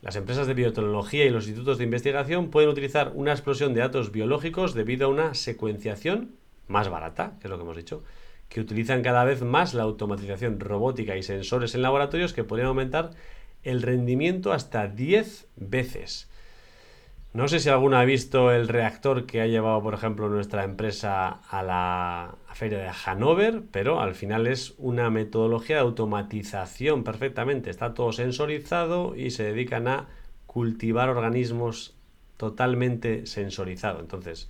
Las 0.02 0.18
empresas 0.18 0.48
de 0.48 0.54
biotecnología 0.54 1.24
y 1.24 1.30
los 1.30 1.48
institutos 1.48 1.78
de 1.78 1.86
investigación 1.86 2.50
pueden 2.50 2.70
utilizar 2.70 3.14
una 3.16 3.32
explosión 3.32 3.74
de 3.74 3.80
datos 3.80 4.12
biológicos 4.12 4.74
debido 4.74 5.08
a 5.08 5.10
una 5.10 5.34
secuenciación 5.34 6.36
más 6.68 6.90
barata, 6.90 7.38
que 7.40 7.48
es 7.48 7.52
lo 7.52 7.58
que 7.58 7.64
hemos 7.64 7.78
dicho, 7.78 8.04
que 8.50 8.60
utilizan 8.60 9.02
cada 9.02 9.24
vez 9.24 9.44
más 9.44 9.74
la 9.74 9.84
automatización 9.84 10.60
robótica 10.60 11.16
y 11.16 11.24
sensores 11.24 11.74
en 11.74 11.82
laboratorios 11.82 12.34
que 12.34 12.44
podrían 12.44 12.68
aumentar 12.68 13.12
el 13.65 13.81
rendimiento 13.81 14.53
hasta 14.53 14.88
10 14.88 15.48
veces. 15.57 16.29
No 17.34 17.50
sé 17.50 17.60
si 17.60 17.67
alguno 17.67 17.98
ha 17.98 18.05
visto 18.05 18.51
el 18.51 18.69
reactor 18.69 19.25
que 19.25 19.41
ha 19.41 19.48
llevado, 19.48 19.81
por 19.84 19.93
ejemplo, 19.93 20.29
nuestra 20.29 20.63
empresa 20.63 21.41
a 21.50 21.63
la 21.63 22.36
feria 22.53 22.77
de 22.77 22.89
Hannover, 22.89 23.63
pero 23.72 24.00
al 24.00 24.15
final 24.15 24.48
es 24.48 24.74
una 24.77 25.10
metodología 25.10 25.75
de 25.75 25.81
automatización 25.81 27.03
perfectamente. 27.03 27.69
Está 27.69 27.93
todo 27.93 28.13
sensorizado 28.13 29.17
y 29.17 29.31
se 29.31 29.43
dedican 29.43 29.89
a 29.89 30.07
cultivar 30.45 31.10
organismos 31.10 31.93
totalmente 32.38 33.25
sensorizados. 33.25 34.00
Entonces, 34.00 34.48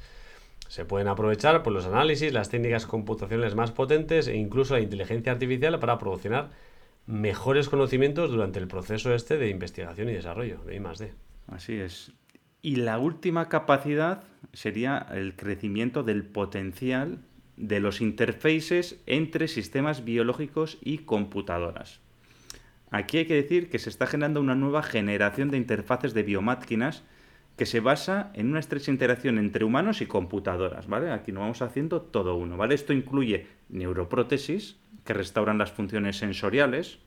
se 0.68 0.86
pueden 0.86 1.08
aprovechar 1.08 1.64
por 1.64 1.74
los 1.74 1.86
análisis, 1.86 2.34
las 2.34 2.50
técnicas 2.50 2.86
computacionales 2.86 3.56
más 3.56 3.72
potentes 3.72 4.28
e 4.28 4.36
incluso 4.36 4.76
la 4.76 4.82
inteligencia 4.82 5.32
artificial 5.32 5.80
para 5.80 5.98
producir 5.98 6.34
mejores 7.08 7.70
conocimientos 7.70 8.32
durante 8.32 8.60
el 8.60 8.68
proceso 8.68 9.14
este 9.14 9.38
de 9.38 9.50
investigación 9.50 10.10
y 10.10 10.14
desarrollo 10.14 10.60
de 10.66 10.76
I+D. 10.76 11.14
Así 11.48 11.76
es. 11.76 12.12
Y 12.62 12.78
la 12.78 12.98
última 12.98 13.48
capacidad 13.48 14.24
sería 14.54 15.06
el 15.12 15.36
crecimiento 15.36 16.04
del 16.04 16.24
potencial 16.24 17.20
de 17.58 17.80
los 17.80 18.02
interfaces 18.02 19.02
entre 19.06 19.48
sistemas 19.48 20.04
biológicos 20.04 20.78
y 20.82 21.00
computadoras. 21.00 22.02
Aquí 22.92 23.18
hay 23.18 23.26
que 23.26 23.36
decir 23.36 23.70
que 23.70 23.80
se 23.80 23.90
está 23.90 24.08
generando 24.08 24.40
una 24.40 24.56
nueva 24.56 24.84
generación 24.84 25.50
de 25.50 25.58
interfaces 25.58 26.14
de 26.14 26.24
biomáquinas 26.24 27.04
que 27.58 27.66
se 27.66 27.80
basa 27.80 28.32
en 28.34 28.50
una 28.50 28.60
estrecha 28.60 28.92
interacción 28.92 29.38
entre 29.38 29.64
humanos 29.64 30.02
y 30.02 30.08
computadoras, 30.08 30.88
¿vale? 30.88 31.12
Aquí 31.12 31.32
nos 31.32 31.42
vamos 31.42 31.62
haciendo 31.62 32.02
todo 32.02 32.36
uno, 32.36 32.58
¿vale? 32.58 32.76
Esto 32.76 32.92
incluye 32.92 33.48
neuroprótesis, 33.70 34.78
que 35.06 35.14
restauran 35.14 35.58
las 35.58 35.72
funciones 35.72 36.18
sensoriales, 36.18 37.00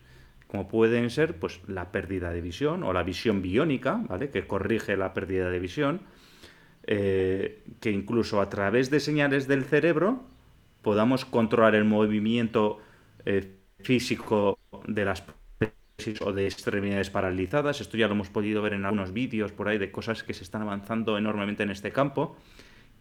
como 0.47 0.67
pueden 0.69 1.11
ser 1.11 1.39
pues, 1.39 1.61
la 1.67 1.93
pérdida 1.93 2.31
de 2.31 2.41
visión 2.41 2.83
o 2.83 2.93
la 2.93 3.03
visión 3.03 3.43
biónica, 3.43 4.03
¿vale? 4.09 4.31
que 4.31 4.47
corrige 4.47 4.97
la 4.97 5.13
pérdida 5.13 5.51
de 5.51 5.59
visión, 5.59 6.01
eh, 6.87 7.63
que 7.81 7.91
incluso 7.91 8.41
a 8.41 8.49
través 8.49 8.89
de 8.89 9.01
señales 9.01 9.47
del 9.47 9.65
cerebro 9.65 10.25
podamos 10.81 11.27
controlar 11.27 11.75
el 11.75 11.85
movimiento 11.85 12.79
eh, 13.27 13.57
físico 13.81 14.59
de 14.87 15.05
las 15.05 15.23
o 16.21 16.33
de 16.33 16.47
extremidades 16.47 17.11
paralizadas. 17.11 17.81
Esto 17.81 17.97
ya 17.97 18.07
lo 18.07 18.15
hemos 18.15 18.31
podido 18.31 18.63
ver 18.63 18.75
en 18.75 18.85
algunos 18.85 19.13
vídeos 19.13 19.51
por 19.51 19.69
ahí 19.69 19.79
de 19.79 19.91
cosas 19.91 20.23
que 20.23 20.33
se 20.33 20.45
están 20.45 20.63
avanzando 20.63 21.19
enormemente 21.19 21.65
en 21.65 21.71
este 21.71 21.91
campo. 21.91 22.37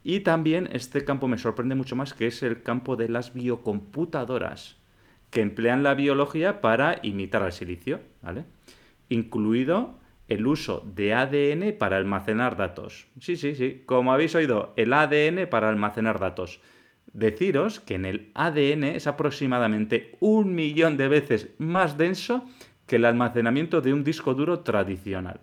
Y 0.03 0.21
también 0.21 0.67
este 0.71 1.05
campo 1.05 1.27
me 1.27 1.37
sorprende 1.37 1.75
mucho 1.75 1.95
más, 1.95 2.15
que 2.15 2.25
es 2.25 2.41
el 2.41 2.63
campo 2.63 2.95
de 2.95 3.09
las 3.09 3.33
biocomputadoras, 3.33 4.77
que 5.29 5.41
emplean 5.41 5.83
la 5.83 5.93
biología 5.93 6.59
para 6.59 6.99
imitar 7.03 7.43
al 7.43 7.53
silicio, 7.53 7.99
¿vale? 8.23 8.45
Incluido 9.09 9.99
el 10.27 10.47
uso 10.47 10.83
de 10.95 11.13
ADN 11.13 11.77
para 11.77 11.97
almacenar 11.97 12.57
datos. 12.57 13.07
Sí, 13.19 13.35
sí, 13.35 13.53
sí, 13.53 13.83
como 13.85 14.11
habéis 14.11 14.33
oído, 14.33 14.73
el 14.75 14.91
ADN 14.91 15.47
para 15.49 15.69
almacenar 15.69 16.19
datos. 16.19 16.61
Deciros 17.13 17.79
que 17.79 17.95
en 17.95 18.05
el 18.05 18.31
ADN 18.33 18.83
es 18.83 19.07
aproximadamente 19.07 20.15
un 20.19 20.55
millón 20.55 20.97
de 20.97 21.07
veces 21.07 21.49
más 21.57 21.97
denso 21.97 22.45
que 22.87 22.95
el 22.95 23.05
almacenamiento 23.05 23.81
de 23.81 23.93
un 23.93 24.03
disco 24.03 24.33
duro 24.33 24.61
tradicional. 24.61 25.39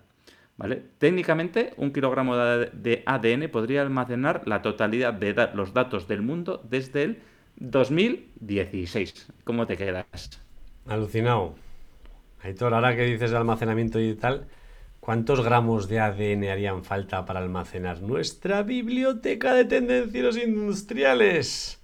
¿Vale? 0.57 0.83
Técnicamente, 0.97 1.73
un 1.77 1.91
kilogramo 1.91 2.35
de 2.37 3.03
ADN 3.05 3.49
podría 3.49 3.81
almacenar 3.81 4.47
la 4.47 4.61
totalidad 4.61 5.13
de 5.13 5.33
los 5.53 5.73
datos 5.73 6.07
del 6.07 6.21
mundo 6.21 6.61
desde 6.69 7.03
el 7.03 7.21
2016. 7.57 9.31
¿Cómo 9.43 9.67
te 9.67 9.75
quedas? 9.75 10.41
Alucinado. 10.87 11.55
Aitor, 12.41 12.73
ahora 12.73 12.95
que 12.95 13.03
dices 13.03 13.31
de 13.31 13.37
almacenamiento 13.37 13.99
y 13.99 14.15
tal, 14.15 14.47
¿cuántos 15.01 15.43
gramos 15.43 15.89
de 15.89 15.99
ADN 15.99 16.45
harían 16.45 16.83
falta 16.83 17.25
para 17.25 17.41
almacenar 17.41 18.01
nuestra 18.01 18.63
biblioteca 18.63 19.53
de 19.53 19.65
tendencieros 19.65 20.37
industriales? 20.37 21.81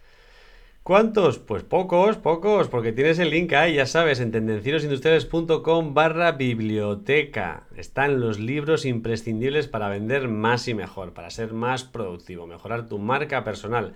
¿Cuántos? 0.83 1.37
Pues 1.37 1.61
pocos, 1.61 2.17
pocos, 2.17 2.67
porque 2.67 2.91
tienes 2.91 3.19
el 3.19 3.29
link 3.29 3.53
ahí, 3.53 3.75
ya 3.75 3.85
sabes, 3.85 4.19
en 4.19 4.31
tendencierosindustriales.com 4.31 5.93
barra 5.93 6.31
biblioteca. 6.31 7.67
Están 7.77 8.19
los 8.19 8.39
libros 8.39 8.85
imprescindibles 8.85 9.67
para 9.67 9.89
vender 9.89 10.27
más 10.27 10.67
y 10.67 10.73
mejor, 10.73 11.13
para 11.13 11.29
ser 11.29 11.53
más 11.53 11.83
productivo, 11.83 12.47
mejorar 12.47 12.89
tu 12.89 12.97
marca 12.97 13.43
personal. 13.43 13.93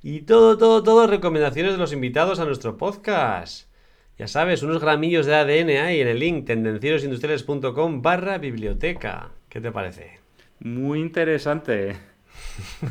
Y 0.00 0.20
todo, 0.20 0.56
todo, 0.56 0.84
todo, 0.84 1.08
recomendaciones 1.08 1.72
de 1.72 1.78
los 1.78 1.92
invitados 1.92 2.38
a 2.38 2.44
nuestro 2.44 2.76
podcast. 2.76 3.68
Ya 4.16 4.28
sabes, 4.28 4.62
unos 4.62 4.80
gramillos 4.80 5.26
de 5.26 5.34
ADN 5.34 5.70
ahí 5.70 6.00
en 6.00 6.06
el 6.06 6.20
link 6.20 6.46
tendencierosindustriales.com 6.46 8.00
barra 8.00 8.38
biblioteca. 8.38 9.32
¿Qué 9.48 9.60
te 9.60 9.72
parece? 9.72 10.20
Muy 10.60 11.00
interesante. 11.00 11.96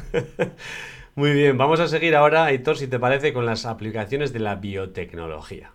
Muy 1.18 1.32
bien, 1.32 1.58
vamos 1.58 1.80
a 1.80 1.88
seguir 1.88 2.16
ahora, 2.16 2.46
Aitor, 2.46 2.78
si 2.78 2.86
te 2.86 3.00
parece, 3.00 3.34
con 3.34 3.48
las 3.48 3.66
aplicaciones 3.66 4.34
de 4.34 4.40
la 4.40 4.54
biotecnología. 4.54 5.72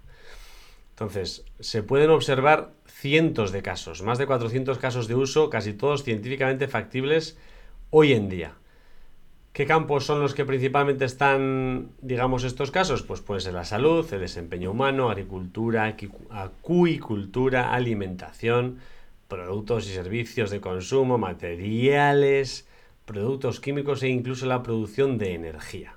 Entonces, 0.90 1.44
se 1.58 1.82
pueden 1.82 2.10
observar 2.10 2.70
cientos 2.86 3.50
de 3.50 3.60
casos, 3.60 4.02
más 4.02 4.18
de 4.18 4.26
400 4.26 4.78
casos 4.78 5.08
de 5.08 5.16
uso, 5.16 5.50
casi 5.50 5.72
todos 5.72 6.04
científicamente 6.04 6.68
factibles 6.68 7.36
hoy 7.90 8.12
en 8.12 8.28
día. 8.28 8.52
¿Qué 9.52 9.66
campos 9.66 10.06
son 10.06 10.20
los 10.20 10.32
que 10.32 10.44
principalmente 10.44 11.06
están, 11.06 11.90
digamos, 12.00 12.44
estos 12.44 12.70
casos? 12.70 13.02
Pues 13.02 13.20
puede 13.20 13.40
ser 13.40 13.54
la 13.54 13.64
salud, 13.64 14.06
el 14.14 14.20
desempeño 14.20 14.70
humano, 14.70 15.10
agricultura, 15.10 15.96
acuicultura, 16.30 17.74
alimentación, 17.74 18.78
productos 19.26 19.88
y 19.88 19.92
servicios 19.92 20.50
de 20.50 20.60
consumo, 20.60 21.18
materiales, 21.18 22.68
productos 23.04 23.60
químicos 23.60 24.02
e 24.02 24.08
incluso 24.08 24.46
la 24.46 24.62
producción 24.62 25.18
de 25.18 25.34
energía. 25.34 25.96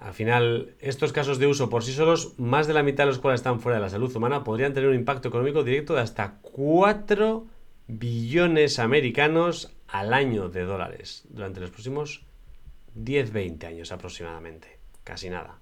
Al 0.00 0.14
final, 0.14 0.74
estos 0.80 1.12
casos 1.12 1.38
de 1.38 1.46
uso 1.46 1.68
por 1.68 1.84
sí 1.84 1.92
solos, 1.92 2.32
más 2.36 2.66
de 2.66 2.74
la 2.74 2.82
mitad 2.82 3.04
de 3.04 3.10
los 3.10 3.18
cuales 3.20 3.40
están 3.40 3.60
fuera 3.60 3.78
de 3.78 3.82
la 3.84 3.88
salud 3.88 4.14
humana, 4.16 4.42
podrían 4.42 4.74
tener 4.74 4.88
un 4.88 4.96
impacto 4.96 5.28
económico 5.28 5.62
directo 5.62 5.94
de 5.94 6.00
hasta 6.00 6.38
4 6.42 7.46
billones 7.86 8.80
americanos 8.80 9.72
al 9.86 10.12
año 10.12 10.48
de 10.48 10.64
dólares 10.64 11.24
durante 11.28 11.60
los 11.60 11.70
próximos 11.70 12.24
10-20 12.98 13.64
años 13.64 13.92
aproximadamente. 13.92 14.78
Casi 15.04 15.30
nada. 15.30 15.58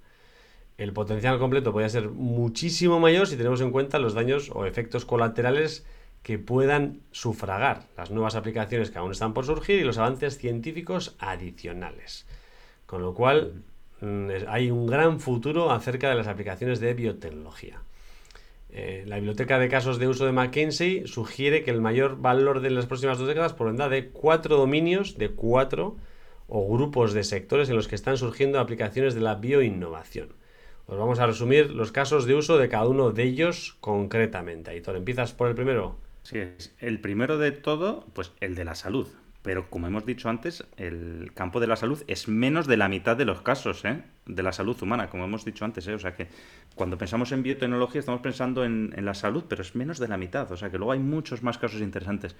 El 0.79 0.95
potencial 0.95 1.39
completo 1.39 1.73
podría 1.73 1.91
ser 1.91 2.09
muchísimo 2.09 2.99
mayor 2.99 3.27
si 3.27 3.37
tenemos 3.37 3.61
en 3.61 3.71
cuenta 3.71 3.99
los 3.99 4.15
daños 4.15 4.51
o 4.55 4.65
efectos 4.65 5.05
colaterales 5.05 5.85
que 6.23 6.39
puedan 6.39 7.01
sufragar 7.13 7.85
las 7.97 8.11
nuevas 8.11 8.35
aplicaciones 8.35 8.91
que 8.91 8.99
aún 8.99 9.13
están 9.13 9.33
por 9.33 9.47
surgir 9.47 9.81
y 9.81 9.85
los 9.85 9.99
avances 9.99 10.39
científicos 10.39 11.17
adicionales. 11.19 12.27
Con 12.87 13.03
lo 13.03 13.15
cual, 13.15 13.63
mm, 14.01 14.29
hay 14.49 14.71
un 14.71 14.87
gran 14.87 15.21
futuro 15.21 15.71
acerca 15.71 16.11
de 16.11 16.17
las 16.17 16.27
aplicaciones 16.27 16.81
de 16.81 16.95
biotecnología. 16.95 17.81
Eh, 18.73 19.05
la 19.07 19.17
biblioteca 19.17 19.59
de 19.59 19.69
casos 19.69 19.99
de 19.99 20.07
uso 20.07 20.27
de 20.27 20.33
McKinsey 20.33 21.07
sugiere 21.07 21.65
que 21.65 21.73
el 21.73 21.81
mayor 21.81 22.21
valor 22.21 22.61
de 22.61 22.71
las 22.71 22.87
próximas 22.87 23.19
dos 23.19 23.27
décadas 23.27 23.53
provendrá 23.53 23.89
de 23.89 24.11
cuatro 24.11 24.57
dominios, 24.57 25.19
de 25.19 25.31
cuatro 25.31 25.97
o 26.47 26.69
grupos 26.69 27.13
de 27.13 27.25
sectores 27.25 27.69
en 27.69 27.77
los 27.77 27.89
que 27.89 27.97
están 27.97 28.17
surgiendo 28.17 28.61
aplicaciones 28.61 29.15
de 29.15 29.21
la 29.23 29.37
bioinnovación. 29.37 30.35
Os 30.87 30.99
vamos 30.99 31.21
a 31.21 31.27
resumir 31.27 31.71
los 31.71 31.93
casos 31.93 32.27
de 32.27 32.35
uso 32.35 32.59
de 32.59 32.69
cada 32.69 32.87
uno 32.87 33.11
de 33.11 33.23
ellos 33.25 33.77
concretamente. 33.81 34.71
Aitor, 34.71 34.97
¿empiezas 34.97 35.33
por 35.33 35.49
el 35.49 35.55
primero? 35.55 35.97
Sí, 36.23 36.39
el 36.79 37.01
primero 37.01 37.39
de 37.39 37.53
todo, 37.53 38.07
pues 38.13 38.33
el 38.41 38.55
de 38.55 38.65
la 38.65 38.75
salud. 38.75 39.09
Pero 39.43 39.71
como 39.71 39.87
hemos 39.87 40.05
dicho 40.05 40.29
antes, 40.29 40.67
el 40.77 41.33
campo 41.35 41.61
de 41.61 41.67
la 41.67 41.77
salud 41.77 42.03
es 42.07 42.29
menos 42.29 42.67
de 42.67 42.77
la 42.77 42.89
mitad 42.89 43.17
de 43.17 43.25
los 43.25 43.41
casos 43.41 43.87
¿eh? 43.87 44.03
de 44.27 44.43
la 44.43 44.53
salud 44.53 44.77
humana, 44.83 45.09
como 45.09 45.25
hemos 45.25 45.47
dicho 45.47 45.65
antes. 45.65 45.87
¿eh? 45.89 45.95
O 45.95 45.99
sea 45.99 46.15
que 46.15 46.29
cuando 46.75 46.99
pensamos 46.99 47.33
en 47.33 47.43
biotecnología 47.43 48.01
estamos 48.01 48.21
pensando 48.21 48.67
en, 48.67 48.93
la 49.03 49.15
salud, 49.15 49.45
pero 49.49 49.63
es 49.63 49.75
menos 49.75 49.99
de 49.99 50.09
la 50.09 50.19
mitad. 50.19 50.51
O 50.53 50.59
sea 50.59 50.71
que 50.71 50.77
luego 50.77 50.93
hay 50.93 50.99
muchos 50.99 51.43
más 51.43 51.57
casos 51.57 51.81
interesantes. 51.81 52.37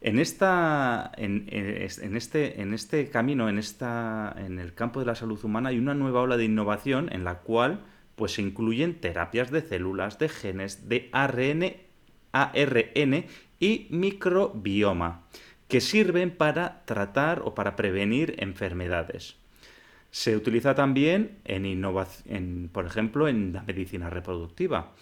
En, 0.00 0.20
esta, 0.20 1.10
en, 1.16 1.46
en, 1.48 2.16
este, 2.16 2.60
en 2.60 2.72
este 2.72 3.10
camino, 3.10 3.48
en, 3.48 3.58
esta, 3.58 4.32
en 4.38 4.60
el 4.60 4.74
campo 4.74 5.00
de 5.00 5.06
la 5.06 5.16
salud 5.16 5.44
humana, 5.44 5.70
hay 5.70 5.78
una 5.80 5.94
nueva 5.94 6.20
ola 6.20 6.36
de 6.36 6.44
innovación 6.44 7.12
en 7.12 7.24
la 7.24 7.40
cual 7.40 7.80
pues, 8.14 8.34
se 8.34 8.42
incluyen 8.42 9.00
terapias 9.00 9.50
de 9.50 9.60
células, 9.60 10.20
de 10.20 10.28
genes, 10.28 10.88
de 10.88 11.08
ARN 11.10 11.83
ARN 12.34 13.24
y 13.60 13.86
microbioma, 13.90 15.22
que 15.68 15.80
sirven 15.80 16.30
para 16.30 16.84
tratar 16.84 17.42
o 17.44 17.54
para 17.54 17.76
prevenir 17.76 18.34
enfermedades. 18.38 19.36
Se 20.10 20.36
utiliza 20.36 20.74
también 20.74 21.38
en 21.44 21.64
innovación, 21.66 22.70
por 22.72 22.86
ejemplo, 22.86 23.26
en 23.28 23.52
la 23.52 23.62
medicina 23.62 24.10
reproductiva, 24.10 24.92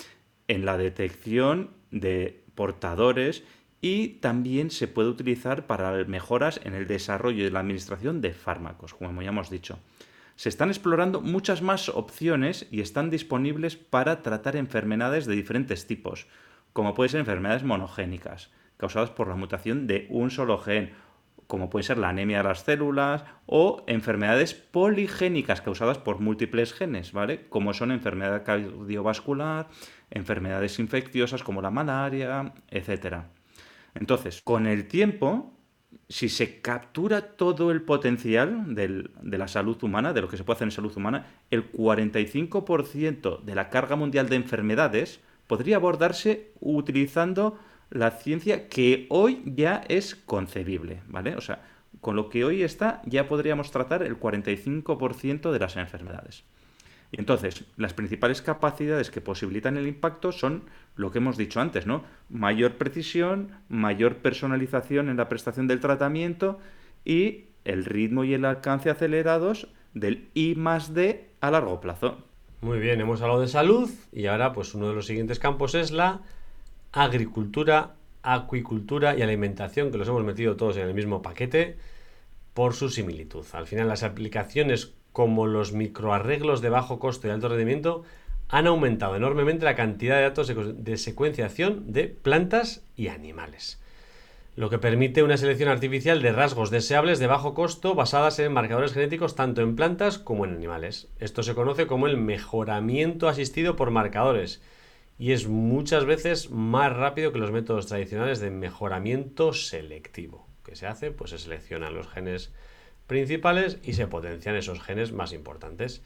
en 0.49 0.65
la 0.65 0.77
detección 0.77 1.71
de 1.91 2.43
portadores 2.55 3.43
y 3.81 4.09
también 4.21 4.71
se 4.71 4.89
puede 4.89 5.09
utilizar 5.09 5.67
para 5.67 6.05
mejoras 6.05 6.61
en 6.65 6.75
el 6.75 6.87
desarrollo 6.87 7.45
y 7.45 7.51
la 7.51 7.61
administración 7.61 8.21
de 8.21 8.33
fármacos, 8.33 8.95
como 8.95 9.23
ya 9.23 9.31
hemos 9.31 9.51
dicho. 9.51 9.79
Se 10.37 10.49
están 10.49 10.71
explorando 10.71 11.21
muchas 11.21 11.63
más 11.63 11.89
opciones 11.89 12.67
y 12.71 12.81
están 12.81 13.11
disponibles 13.11 13.77
para 13.77 14.23
tratar 14.23 14.57
enfermedades 14.57 15.27
de 15.27 15.35
diferentes 15.35 15.87
tipos, 15.87 16.27
como 16.73 16.95
pueden 16.95 17.11
ser 17.11 17.21
enfermedades 17.21 17.65
monogénicas, 17.65 18.51
causadas 18.77 19.11
por 19.11 19.29
la 19.29 19.37
mutación 19.37 19.87
de 19.87 20.07
un 20.11 20.31
solo 20.31 20.59
gen, 20.59 20.93
como 21.47 21.69
puede 21.69 21.83
ser 21.83 21.99
la 21.99 22.09
anemia 22.09 22.39
de 22.39 22.45
las 22.45 22.65
células, 22.65 23.25
o 23.47 23.85
enfermedades 23.87 24.55
poligénicas 24.55 25.61
causadas 25.61 25.99
por 25.99 26.21
múltiples 26.21 26.73
genes, 26.73 27.13
¿vale? 27.13 27.47
Como 27.49 27.75
son 27.75 27.93
enfermedad 27.93 28.43
cardiovascular, 28.45 29.69
enfermedades 30.11 30.79
infecciosas 30.79 31.43
como 31.43 31.61
la 31.61 31.71
malaria, 31.71 32.55
etc. 32.71 33.25
Entonces, 33.95 34.41
con 34.43 34.67
el 34.67 34.89
tiempo, 34.89 35.53
si 36.09 36.31
se 36.31 36.63
captura 36.63 37.37
todo 37.37 37.71
el 37.71 37.83
potencial 37.83 38.75
de 38.75 39.39
la 39.39 39.49
salud 39.49 39.83
humana, 39.83 40.15
de 40.15 40.23
lo 40.23 40.29
que 40.29 40.39
se 40.39 40.45
puede 40.45 40.57
hacer 40.57 40.69
en 40.69 40.73
salud 40.73 40.97
humana, 40.97 41.27
el 41.51 41.71
45% 41.71 43.43
de 43.43 43.55
la 43.55 43.69
carga 43.69 43.97
mundial 43.97 44.29
de 44.29 44.37
enfermedades 44.37 45.21
podría 45.47 45.77
abordarse 45.77 46.53
utilizando 46.61 47.59
la 47.91 48.11
ciencia 48.11 48.69
que 48.69 49.07
hoy 49.11 49.43
ya 49.45 49.85
es 49.89 50.15
concebible, 50.15 51.03
¿vale? 51.09 51.37
O 51.37 51.41
sea, 51.41 51.63
con 52.01 52.17
lo 52.17 52.29
que 52.29 52.45
hoy 52.45 52.63
está 52.63 53.03
ya 53.05 53.29
podríamos 53.29 53.71
tratar 53.71 54.03
el 54.03 54.19
45% 54.19 55.53
de 55.53 55.59
las 55.59 55.77
enfermedades. 55.77 56.45
Y 57.13 57.21
entonces, 57.21 57.65
las 57.77 57.93
principales 57.93 58.41
capacidades 58.41 59.11
que 59.11 59.21
posibilitan 59.21 59.77
el 59.77 59.87
impacto 59.87 60.33
son 60.33 60.65
lo 60.97 61.11
que 61.11 61.19
hemos 61.19 61.37
dicho 61.37 61.61
antes, 61.61 61.87
¿no? 61.87 62.05
Mayor 62.31 62.77
precisión, 62.77 63.53
mayor 63.69 64.17
personalización 64.17 65.11
en 65.11 65.19
la 65.19 65.29
prestación 65.29 65.67
del 65.67 65.81
tratamiento 65.81 66.59
y 67.05 67.45
el 67.65 67.85
ritmo 67.85 68.25
y 68.25 68.33
el 68.33 68.47
alcance 68.47 68.89
acelerados 68.89 69.69
del 69.93 70.31
I 70.33 70.55
más 70.55 70.95
D 70.95 71.31
a 71.43 71.51
largo 71.51 71.81
plazo. 71.81 72.25
Muy 72.63 72.79
bien, 72.79 73.01
hemos 73.01 73.21
hablado 73.21 73.41
de 73.41 73.49
salud 73.49 73.91
y 74.13 74.27
ahora 74.27 74.53
pues 74.53 74.73
uno 74.75 74.89
de 74.89 74.95
los 74.95 75.07
siguientes 75.07 75.41
campos 75.41 75.75
es 75.75 75.91
la 75.91 76.21
agricultura, 76.93 77.97
acuicultura 78.23 79.17
y 79.19 79.23
alimentación, 79.23 79.91
que 79.91 79.99
los 79.99 80.07
hemos 80.07 80.23
metido 80.23 80.55
todos 80.55 80.77
en 80.77 80.87
el 80.87 80.95
mismo 80.95 81.23
paquete. 81.23 81.77
por 82.55 82.75
su 82.75 82.89
similitud. 82.89 83.45
Al 83.53 83.67
final 83.67 83.89
las 83.89 84.05
aplicaciones 84.05 84.93
como 85.13 85.47
los 85.47 85.73
microarreglos 85.73 86.61
de 86.61 86.69
bajo 86.69 87.01
costo 87.01 87.27
y 87.27 87.31
alto 87.31 87.49
rendimiento 87.49 88.05
han 88.49 88.69
aumentado 88.69 89.17
enormemente 89.17 89.65
la 89.65 89.75
cantidad 89.75 90.17
de 90.17 90.23
datos 90.23 90.53
de 90.85 90.97
secuenciación 90.99 91.93
de 91.93 92.07
plantas 92.07 92.85
y 92.95 93.09
animales, 93.09 93.82
lo 94.55 94.69
que 94.69 94.79
permite 94.79 95.23
una 95.23 95.39
selección 95.39 95.71
artificial 95.71 96.21
de 96.21 96.33
rasgos 96.33 96.71
deseables 96.71 97.19
de 97.19 97.27
bajo 97.27 97.55
costo 97.55 97.95
basadas 97.95 98.39
en 98.39 98.53
marcadores 98.53 98.93
genéticos 98.93 99.35
tanto 99.35 99.63
en 99.63 99.77
plantas 99.77 100.19
como 100.19 100.45
en 100.45 100.53
animales. 100.53 101.09
Esto 101.19 101.43
se 101.43 101.55
conoce 101.55 101.87
como 101.87 102.07
el 102.07 102.19
mejoramiento 102.19 103.29
asistido 103.29 103.77
por 103.77 103.91
marcadores 103.91 104.63
y 105.19 105.33
es 105.33 105.49
muchas 105.49 106.05
veces 106.05 106.51
más 106.51 106.93
rápido 106.93 107.33
que 107.33 107.39
los 107.39 107.51
métodos 107.51 107.87
tradicionales 107.87 108.41
de 108.41 108.51
mejoramiento 108.51 109.53
selectivo. 109.55 110.47
que 110.65 110.77
se 110.77 110.87
hace? 110.87 111.11
Pues 111.11 111.31
se 111.31 111.39
seleccionan 111.39 111.95
los 111.95 112.09
genes 112.09 112.53
principales 113.07 113.79
y 113.83 113.95
se 113.95 114.07
potencian 114.07 114.57
esos 114.57 114.83
genes 114.83 115.13
más 115.13 115.33
importantes. 115.33 116.03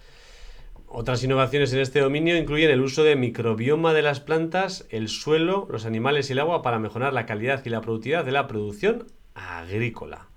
Otras 0.88 1.22
innovaciones 1.25 1.72
en 1.72 1.81
este 1.81 2.01
dominio 2.01 2.37
incluyen 2.37 2.70
el 2.70 2.81
uso 2.81 3.03
de 3.03 3.16
microbioma 3.16 3.92
de 3.92 4.03
las 4.03 4.20
plantas, 4.20 4.87
el 4.90 5.09
suelo, 5.09 5.66
los 5.70 5.85
animales 5.85 6.31
y 6.31 6.33
el 6.33 6.38
agua 6.38 6.62
para 6.62 6.79
mejorar 6.79 7.12
la 7.12 7.27
calidad 7.27 7.62
y 7.64 7.70
la 7.70 7.81
productividad 7.81 8.25
de 8.25 8.33
la 8.33 8.46
producción 8.46 9.07
agrícola. 9.35 10.29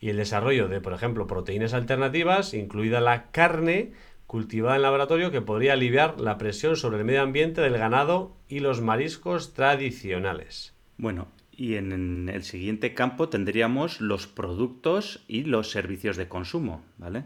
Y 0.00 0.10
el 0.10 0.16
desarrollo 0.16 0.68
de, 0.68 0.80
por 0.80 0.92
ejemplo, 0.92 1.26
proteínas 1.26 1.74
alternativas, 1.74 2.54
incluida 2.54 3.00
la 3.00 3.30
carne 3.32 3.92
cultivada 4.28 4.76
en 4.76 4.82
laboratorio, 4.82 5.32
que 5.32 5.42
podría 5.42 5.72
aliviar 5.72 6.20
la 6.20 6.38
presión 6.38 6.76
sobre 6.76 6.98
el 6.98 7.04
medio 7.04 7.22
ambiente 7.22 7.60
del 7.60 7.76
ganado 7.76 8.36
y 8.48 8.60
los 8.60 8.80
mariscos 8.80 9.52
tradicionales. 9.52 10.74
Bueno, 10.96 11.28
y 11.50 11.74
en 11.74 12.28
el 12.28 12.44
siguiente 12.44 12.94
campo 12.94 13.28
tendríamos 13.28 14.00
los 14.00 14.28
productos 14.28 15.24
y 15.26 15.42
los 15.42 15.70
servicios 15.70 16.16
de 16.16 16.28
consumo, 16.28 16.84
¿vale? 16.98 17.24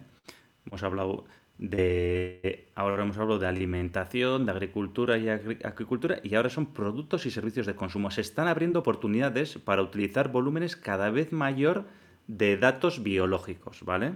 Hemos 0.66 0.82
hablado 0.82 1.26
de 1.62 2.66
ahora 2.74 3.04
hemos 3.04 3.16
hablado 3.18 3.38
de 3.38 3.46
alimentación, 3.46 4.46
de 4.46 4.50
agricultura 4.50 5.16
y 5.16 5.28
agricultura 5.28 6.18
y 6.24 6.34
ahora 6.34 6.50
son 6.50 6.66
productos 6.66 7.24
y 7.24 7.30
servicios 7.30 7.66
de 7.66 7.76
consumo. 7.76 8.10
Se 8.10 8.20
están 8.20 8.48
abriendo 8.48 8.80
oportunidades 8.80 9.58
para 9.58 9.80
utilizar 9.80 10.32
volúmenes 10.32 10.74
cada 10.74 11.10
vez 11.10 11.30
mayor 11.30 11.84
de 12.26 12.56
datos 12.56 13.04
biológicos, 13.04 13.84
¿vale? 13.84 14.14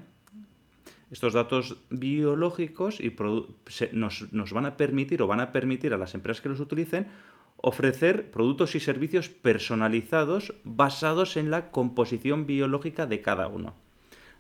Estos 1.12 1.34
datos 1.34 1.76
biológicos 1.88 2.98
y 3.00 3.14
nos, 3.92 4.32
nos 4.32 4.52
van 4.52 4.66
a 4.66 4.76
permitir 4.76 5.22
o 5.22 5.28
van 5.28 5.38
a 5.38 5.52
permitir 5.52 5.94
a 5.94 5.98
las 5.98 6.16
empresas 6.16 6.40
que 6.42 6.48
los 6.48 6.58
utilicen 6.58 7.06
ofrecer 7.58 8.32
productos 8.32 8.74
y 8.74 8.80
servicios 8.80 9.28
personalizados 9.28 10.52
basados 10.64 11.36
en 11.36 11.52
la 11.52 11.70
composición 11.70 12.44
biológica 12.44 13.06
de 13.06 13.22
cada 13.22 13.46
uno. 13.46 13.85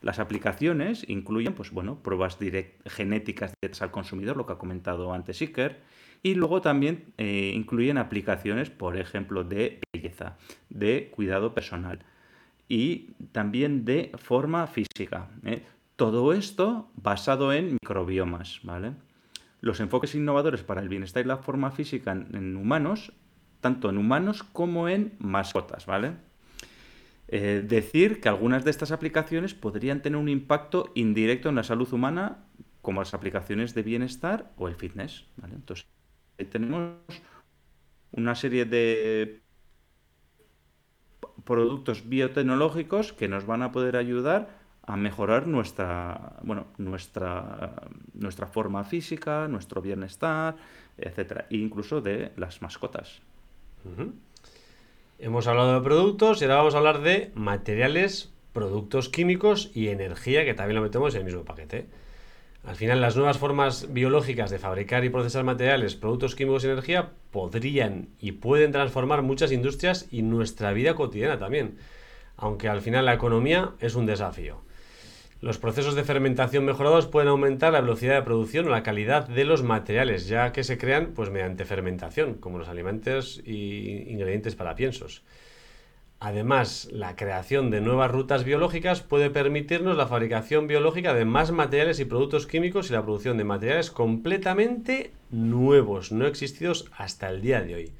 Las 0.02 0.18
aplicaciones 0.18 1.04
incluyen 1.08 1.54
pues, 1.54 1.70
bueno, 1.70 2.02
pruebas 2.02 2.38
genéticas 2.86 3.52
directas 3.60 3.82
al 3.82 3.90
consumidor, 3.90 4.36
lo 4.36 4.46
que 4.46 4.52
ha 4.52 4.58
comentado 4.58 5.12
antes 5.12 5.40
Iker, 5.40 5.80
y 6.22 6.34
luego 6.34 6.60
también 6.60 7.12
eh, 7.18 7.52
incluyen 7.54 7.98
aplicaciones, 7.98 8.70
por 8.70 8.96
ejemplo, 8.96 9.44
de 9.44 9.80
belleza, 9.92 10.36
de 10.70 11.10
cuidado 11.10 11.54
personal 11.54 12.00
y 12.68 13.12
también 13.32 13.84
de 13.84 14.12
forma 14.18 14.66
física. 14.66 15.28
¿eh? 15.44 15.62
Todo 15.94 16.32
esto 16.32 16.90
basado 16.96 17.52
en 17.52 17.72
microbiomas, 17.72 18.60
¿vale? 18.64 18.92
los 19.60 19.80
enfoques 19.80 20.14
innovadores 20.14 20.62
para 20.62 20.80
el 20.80 20.88
bienestar 20.88 21.24
y 21.24 21.28
la 21.28 21.38
forma 21.38 21.70
física 21.70 22.12
en, 22.12 22.56
humanos, 22.56 23.12
tanto 23.60 23.90
en 23.90 23.98
humanos 23.98 24.42
como 24.42 24.88
en 24.88 25.14
mascotas, 25.18 25.86
¿vale? 25.86 26.12
Eh, 27.28 27.64
decir 27.66 28.20
que 28.20 28.28
algunas 28.28 28.64
de 28.64 28.70
estas 28.70 28.92
aplicaciones 28.92 29.54
podrían 29.54 30.00
tener 30.00 30.16
un 30.16 30.28
impacto 30.28 30.92
indirecto 30.94 31.48
en 31.48 31.56
la 31.56 31.64
salud 31.64 31.92
humana, 31.92 32.44
como 32.82 33.00
las 33.00 33.14
aplicaciones 33.14 33.74
de 33.74 33.82
bienestar 33.82 34.52
o 34.56 34.68
el 34.68 34.76
fitness, 34.76 35.26
¿vale? 35.36 35.54
Entonces, 35.54 35.86
tenemos 36.50 36.94
una 38.12 38.34
serie 38.36 38.64
de 38.64 39.42
productos 41.44 42.08
biotecnológicos 42.08 43.12
que 43.12 43.28
nos 43.28 43.44
van 43.44 43.62
a 43.62 43.72
poder 43.72 43.96
ayudar 43.96 44.64
a 44.82 44.96
mejorar 44.96 45.48
nuestra, 45.48 46.36
bueno, 46.42 46.68
nuestra, 46.78 47.88
nuestra 48.14 48.46
forma 48.46 48.84
física, 48.84 49.48
nuestro 49.48 49.82
bienestar, 49.82 50.56
etcétera, 50.96 51.46
e 51.50 51.56
incluso 51.56 52.00
de 52.00 52.32
las 52.36 52.62
mascotas. 52.62 53.20
Hemos 55.18 55.46
hablado 55.46 55.72
de 55.72 55.80
productos 55.80 56.42
y 56.42 56.44
ahora 56.44 56.56
vamos 56.56 56.74
a 56.74 56.78
hablar 56.78 57.00
de 57.00 57.30
materiales, 57.34 58.30
productos 58.52 59.08
químicos 59.08 59.70
y 59.72 59.88
energía, 59.88 60.44
que 60.44 60.52
también 60.52 60.76
lo 60.76 60.82
metemos 60.82 61.14
en 61.14 61.20
el 61.20 61.24
mismo 61.24 61.42
paquete. 61.42 61.86
Al 62.64 62.76
final, 62.76 63.00
las 63.00 63.16
nuevas 63.16 63.38
formas 63.38 63.94
biológicas 63.94 64.50
de 64.50 64.58
fabricar 64.58 65.04
y 65.04 65.08
procesar 65.08 65.42
materiales, 65.42 65.94
productos 65.94 66.34
químicos 66.34 66.64
y 66.64 66.66
energía 66.66 67.12
podrían 67.30 68.08
y 68.20 68.32
pueden 68.32 68.72
transformar 68.72 69.22
muchas 69.22 69.52
industrias 69.52 70.06
y 70.10 70.20
nuestra 70.20 70.74
vida 70.74 70.94
cotidiana 70.94 71.38
también. 71.38 71.78
Aunque 72.36 72.68
al 72.68 72.82
final 72.82 73.06
la 73.06 73.14
economía 73.14 73.72
es 73.80 73.94
un 73.94 74.04
desafío. 74.04 74.65
Los 75.42 75.58
procesos 75.58 75.94
de 75.94 76.04
fermentación 76.04 76.64
mejorados 76.64 77.06
pueden 77.06 77.28
aumentar 77.28 77.72
la 77.72 77.82
velocidad 77.82 78.14
de 78.14 78.22
producción 78.22 78.66
o 78.66 78.70
la 78.70 78.82
calidad 78.82 79.28
de 79.28 79.44
los 79.44 79.62
materiales, 79.62 80.28
ya 80.28 80.52
que 80.52 80.64
se 80.64 80.78
crean 80.78 81.12
pues, 81.14 81.28
mediante 81.28 81.66
fermentación, 81.66 82.34
como 82.34 82.58
los 82.58 82.68
alimentos 82.68 83.42
y 83.44 84.10
ingredientes 84.10 84.56
para 84.56 84.74
piensos. 84.74 85.22
Además, 86.18 86.88
la 86.90 87.14
creación 87.14 87.70
de 87.70 87.82
nuevas 87.82 88.10
rutas 88.10 88.44
biológicas 88.44 89.02
puede 89.02 89.28
permitirnos 89.28 89.98
la 89.98 90.06
fabricación 90.06 90.66
biológica 90.66 91.12
de 91.12 91.26
más 91.26 91.52
materiales 91.52 92.00
y 92.00 92.06
productos 92.06 92.46
químicos 92.46 92.88
y 92.88 92.94
la 92.94 93.02
producción 93.02 93.36
de 93.36 93.44
materiales 93.44 93.90
completamente 93.90 95.12
nuevos, 95.30 96.12
no 96.12 96.26
existidos 96.26 96.90
hasta 96.96 97.28
el 97.28 97.42
día 97.42 97.60
de 97.60 97.74
hoy. 97.74 97.92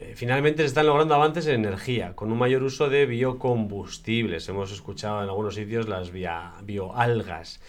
Eh, 0.00 0.12
finalmente 0.14 0.62
se 0.62 0.66
están 0.66 0.86
logrando 0.86 1.14
avances 1.14 1.46
en 1.48 1.64
energía, 1.64 2.14
con 2.14 2.30
un 2.30 2.38
mayor 2.38 2.62
uso 2.62 2.88
de 2.88 3.04
biocombustibles. 3.06 4.48
Hemos 4.48 4.70
escuchado 4.70 5.22
en 5.22 5.28
algunos 5.28 5.56
sitios 5.56 5.88
las 5.88 6.12
bioalgas, 6.12 7.60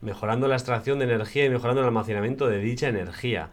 mejorando 0.00 0.48
la 0.48 0.56
extracción 0.56 0.98
de 0.98 1.04
energía 1.04 1.44
y 1.44 1.50
mejorando 1.50 1.82
el 1.82 1.86
almacenamiento 1.86 2.48
de 2.48 2.58
dicha 2.58 2.88
energía. 2.88 3.50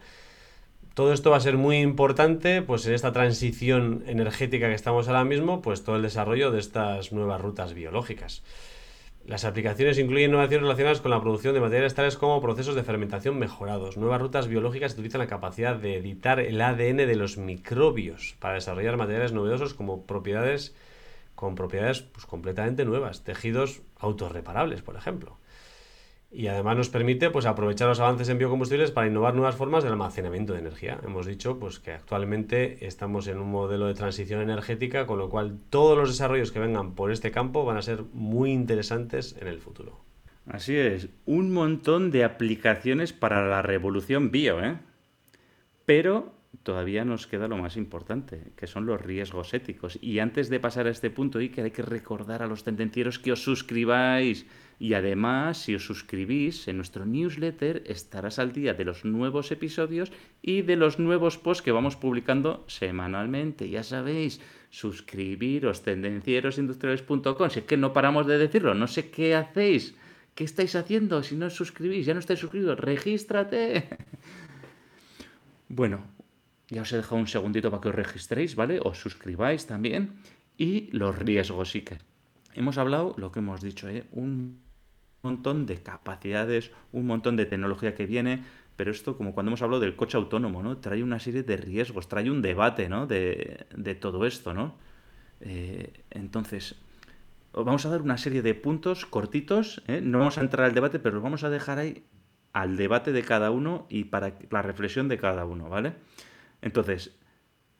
Todo 0.94 1.12
esto 1.12 1.30
va 1.30 1.36
a 1.36 1.40
ser 1.40 1.56
muy 1.56 1.78
importante 1.78 2.62
pues, 2.62 2.86
en 2.86 2.94
esta 2.94 3.12
transición 3.12 4.02
energética 4.06 4.68
que 4.68 4.74
estamos 4.74 5.06
ahora 5.06 5.24
mismo, 5.24 5.62
pues 5.62 5.84
todo 5.84 5.96
el 5.96 6.02
desarrollo 6.02 6.50
de 6.50 6.58
estas 6.58 7.12
nuevas 7.12 7.40
rutas 7.40 7.72
biológicas. 7.72 8.42
Las 9.26 9.46
aplicaciones 9.46 9.98
incluyen 9.98 10.30
innovaciones 10.30 10.62
relacionadas 10.64 11.00
con 11.00 11.10
la 11.10 11.20
producción 11.20 11.54
de 11.54 11.60
materiales 11.60 11.94
tales 11.94 12.18
como 12.18 12.42
procesos 12.42 12.74
de 12.74 12.82
fermentación 12.82 13.38
mejorados. 13.38 13.96
Nuevas 13.96 14.20
rutas 14.20 14.48
biológicas 14.48 14.92
utilizan 14.92 15.20
la 15.20 15.26
capacidad 15.26 15.76
de 15.76 15.96
editar 15.96 16.40
el 16.40 16.60
ADN 16.60 16.98
de 16.98 17.16
los 17.16 17.38
microbios 17.38 18.36
para 18.38 18.54
desarrollar 18.54 18.98
materiales 18.98 19.32
novedosos 19.32 19.72
como 19.72 20.04
propiedades 20.04 20.74
con 21.34 21.54
propiedades 21.54 22.02
pues, 22.02 22.26
completamente 22.26 22.84
nuevas, 22.84 23.24
tejidos 23.24 23.80
autorreparables, 23.98 24.82
por 24.82 24.96
ejemplo 24.96 25.38
y 26.34 26.48
además 26.48 26.76
nos 26.76 26.88
permite 26.88 27.30
pues, 27.30 27.46
aprovechar 27.46 27.88
los 27.88 28.00
avances 28.00 28.28
en 28.28 28.38
biocombustibles 28.38 28.90
para 28.90 29.06
innovar 29.06 29.34
nuevas 29.34 29.54
formas 29.54 29.84
de 29.84 29.90
almacenamiento 29.90 30.52
de 30.52 30.58
energía. 30.58 30.98
Hemos 31.04 31.26
dicho 31.26 31.58
pues, 31.60 31.78
que 31.78 31.92
actualmente 31.92 32.84
estamos 32.86 33.28
en 33.28 33.38
un 33.38 33.50
modelo 33.50 33.86
de 33.86 33.94
transición 33.94 34.40
energética, 34.40 35.06
con 35.06 35.18
lo 35.18 35.30
cual 35.30 35.58
todos 35.70 35.96
los 35.96 36.08
desarrollos 36.08 36.50
que 36.50 36.58
vengan 36.58 36.94
por 36.94 37.12
este 37.12 37.30
campo 37.30 37.64
van 37.64 37.76
a 37.76 37.82
ser 37.82 38.02
muy 38.12 38.50
interesantes 38.50 39.36
en 39.40 39.46
el 39.46 39.60
futuro. 39.60 40.00
Así 40.46 40.76
es, 40.76 41.08
un 41.24 41.52
montón 41.52 42.10
de 42.10 42.24
aplicaciones 42.24 43.12
para 43.12 43.46
la 43.48 43.62
revolución 43.62 44.30
bio, 44.30 44.62
¿eh? 44.62 44.76
Pero 45.86 46.34
todavía 46.62 47.04
nos 47.04 47.26
queda 47.26 47.48
lo 47.48 47.56
más 47.56 47.76
importante, 47.76 48.52
que 48.56 48.66
son 48.66 48.86
los 48.86 49.00
riesgos 49.00 49.54
éticos. 49.54 49.98
Y 50.02 50.18
antes 50.18 50.50
de 50.50 50.60
pasar 50.60 50.86
a 50.86 50.90
este 50.90 51.10
punto, 51.10 51.38
que 51.38 51.62
hay 51.62 51.70
que 51.70 51.82
recordar 51.82 52.42
a 52.42 52.46
los 52.46 52.64
tendencieros 52.64 53.18
que 53.18 53.32
os 53.32 53.42
suscribáis 53.42 54.46
y 54.84 54.92
además, 54.92 55.56
si 55.56 55.74
os 55.74 55.86
suscribís 55.86 56.68
en 56.68 56.76
nuestro 56.76 57.06
newsletter, 57.06 57.84
estarás 57.86 58.38
al 58.38 58.52
día 58.52 58.74
de 58.74 58.84
los 58.84 59.06
nuevos 59.06 59.50
episodios 59.50 60.12
y 60.42 60.60
de 60.60 60.76
los 60.76 60.98
nuevos 60.98 61.38
posts 61.38 61.62
que 61.62 61.72
vamos 61.72 61.96
publicando 61.96 62.66
semanalmente. 62.66 63.70
Ya 63.70 63.82
sabéis, 63.82 64.42
suscribiros 64.68 65.80
tendencierosindustriales.com. 65.84 67.48
Si 67.48 67.60
es 67.60 67.64
que 67.64 67.78
no 67.78 67.94
paramos 67.94 68.26
de 68.26 68.36
decirlo, 68.36 68.74
no 68.74 68.86
sé 68.86 69.08
qué 69.08 69.34
hacéis. 69.34 69.94
¿Qué 70.34 70.44
estáis 70.44 70.76
haciendo 70.76 71.22
si 71.22 71.34
no 71.34 71.46
os 71.46 71.54
suscribís? 71.54 72.04
Ya 72.04 72.12
no 72.12 72.20
estáis 72.20 72.40
suscritos, 72.40 72.78
regístrate. 72.78 73.88
Bueno, 75.66 76.04
ya 76.68 76.82
os 76.82 76.92
he 76.92 76.98
dejado 76.98 77.16
un 77.16 77.26
segundito 77.26 77.70
para 77.70 77.80
que 77.80 77.88
os 77.88 77.94
registréis, 77.94 78.54
¿vale? 78.54 78.80
Os 78.84 78.98
suscribáis 78.98 79.66
también. 79.66 80.12
Y 80.58 80.90
los 80.92 81.18
riesgos, 81.18 81.70
sí 81.70 81.80
que. 81.80 81.96
Hemos 82.52 82.76
hablado, 82.76 83.14
lo 83.16 83.32
que 83.32 83.40
hemos 83.40 83.62
dicho, 83.62 83.88
¿eh? 83.88 84.04
un 84.12 84.63
montón 85.24 85.66
de 85.66 85.82
capacidades, 85.82 86.70
un 86.92 87.06
montón 87.06 87.36
de 87.36 87.46
tecnología 87.46 87.94
que 87.94 88.06
viene, 88.06 88.44
pero 88.76 88.90
esto, 88.90 89.16
como 89.16 89.34
cuando 89.34 89.50
hemos 89.50 89.62
hablado 89.62 89.80
del 89.80 89.96
coche 89.96 90.16
autónomo, 90.16 90.62
¿no? 90.62 90.78
Trae 90.78 91.02
una 91.02 91.18
serie 91.18 91.42
de 91.42 91.56
riesgos, 91.56 92.08
trae 92.08 92.30
un 92.30 92.42
debate, 92.42 92.88
¿no? 92.88 93.06
De, 93.06 93.66
todo 94.00 94.26
esto, 94.26 94.54
¿no? 94.54 94.76
Eh, 95.40 95.92
entonces, 96.10 96.76
vamos 97.52 97.86
a 97.86 97.88
dar 97.90 98.02
una 98.02 98.18
serie 98.18 98.42
de 98.42 98.54
puntos 98.54 99.06
cortitos, 99.06 99.82
¿eh? 99.86 100.00
no 100.02 100.18
vamos 100.18 100.38
a 100.38 100.40
entrar 100.40 100.66
al 100.66 100.74
debate, 100.74 100.98
pero 100.98 101.16
los 101.16 101.24
vamos 101.24 101.44
a 101.44 101.50
dejar 101.50 101.78
ahí 101.78 102.04
al 102.52 102.76
debate 102.76 103.12
de 103.12 103.22
cada 103.22 103.50
uno 103.50 103.86
y 103.88 104.04
para 104.04 104.34
la 104.50 104.62
reflexión 104.62 105.08
de 105.08 105.18
cada 105.18 105.44
uno, 105.44 105.68
¿vale? 105.68 105.94
Entonces, 106.62 107.16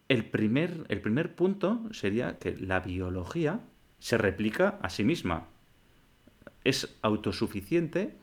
el 0.09 0.27
primer, 0.27 0.85
el 0.89 1.01
primer 1.01 1.35
punto 1.35 1.81
sería 1.93 2.39
que 2.39 2.57
la 2.57 2.81
biología 2.81 3.61
se 3.99 4.19
replica 4.19 4.79
a 4.83 4.91
sí 4.91 5.05
misma. 5.05 5.49
Es 6.65 6.97
autosuficiente 7.03 8.15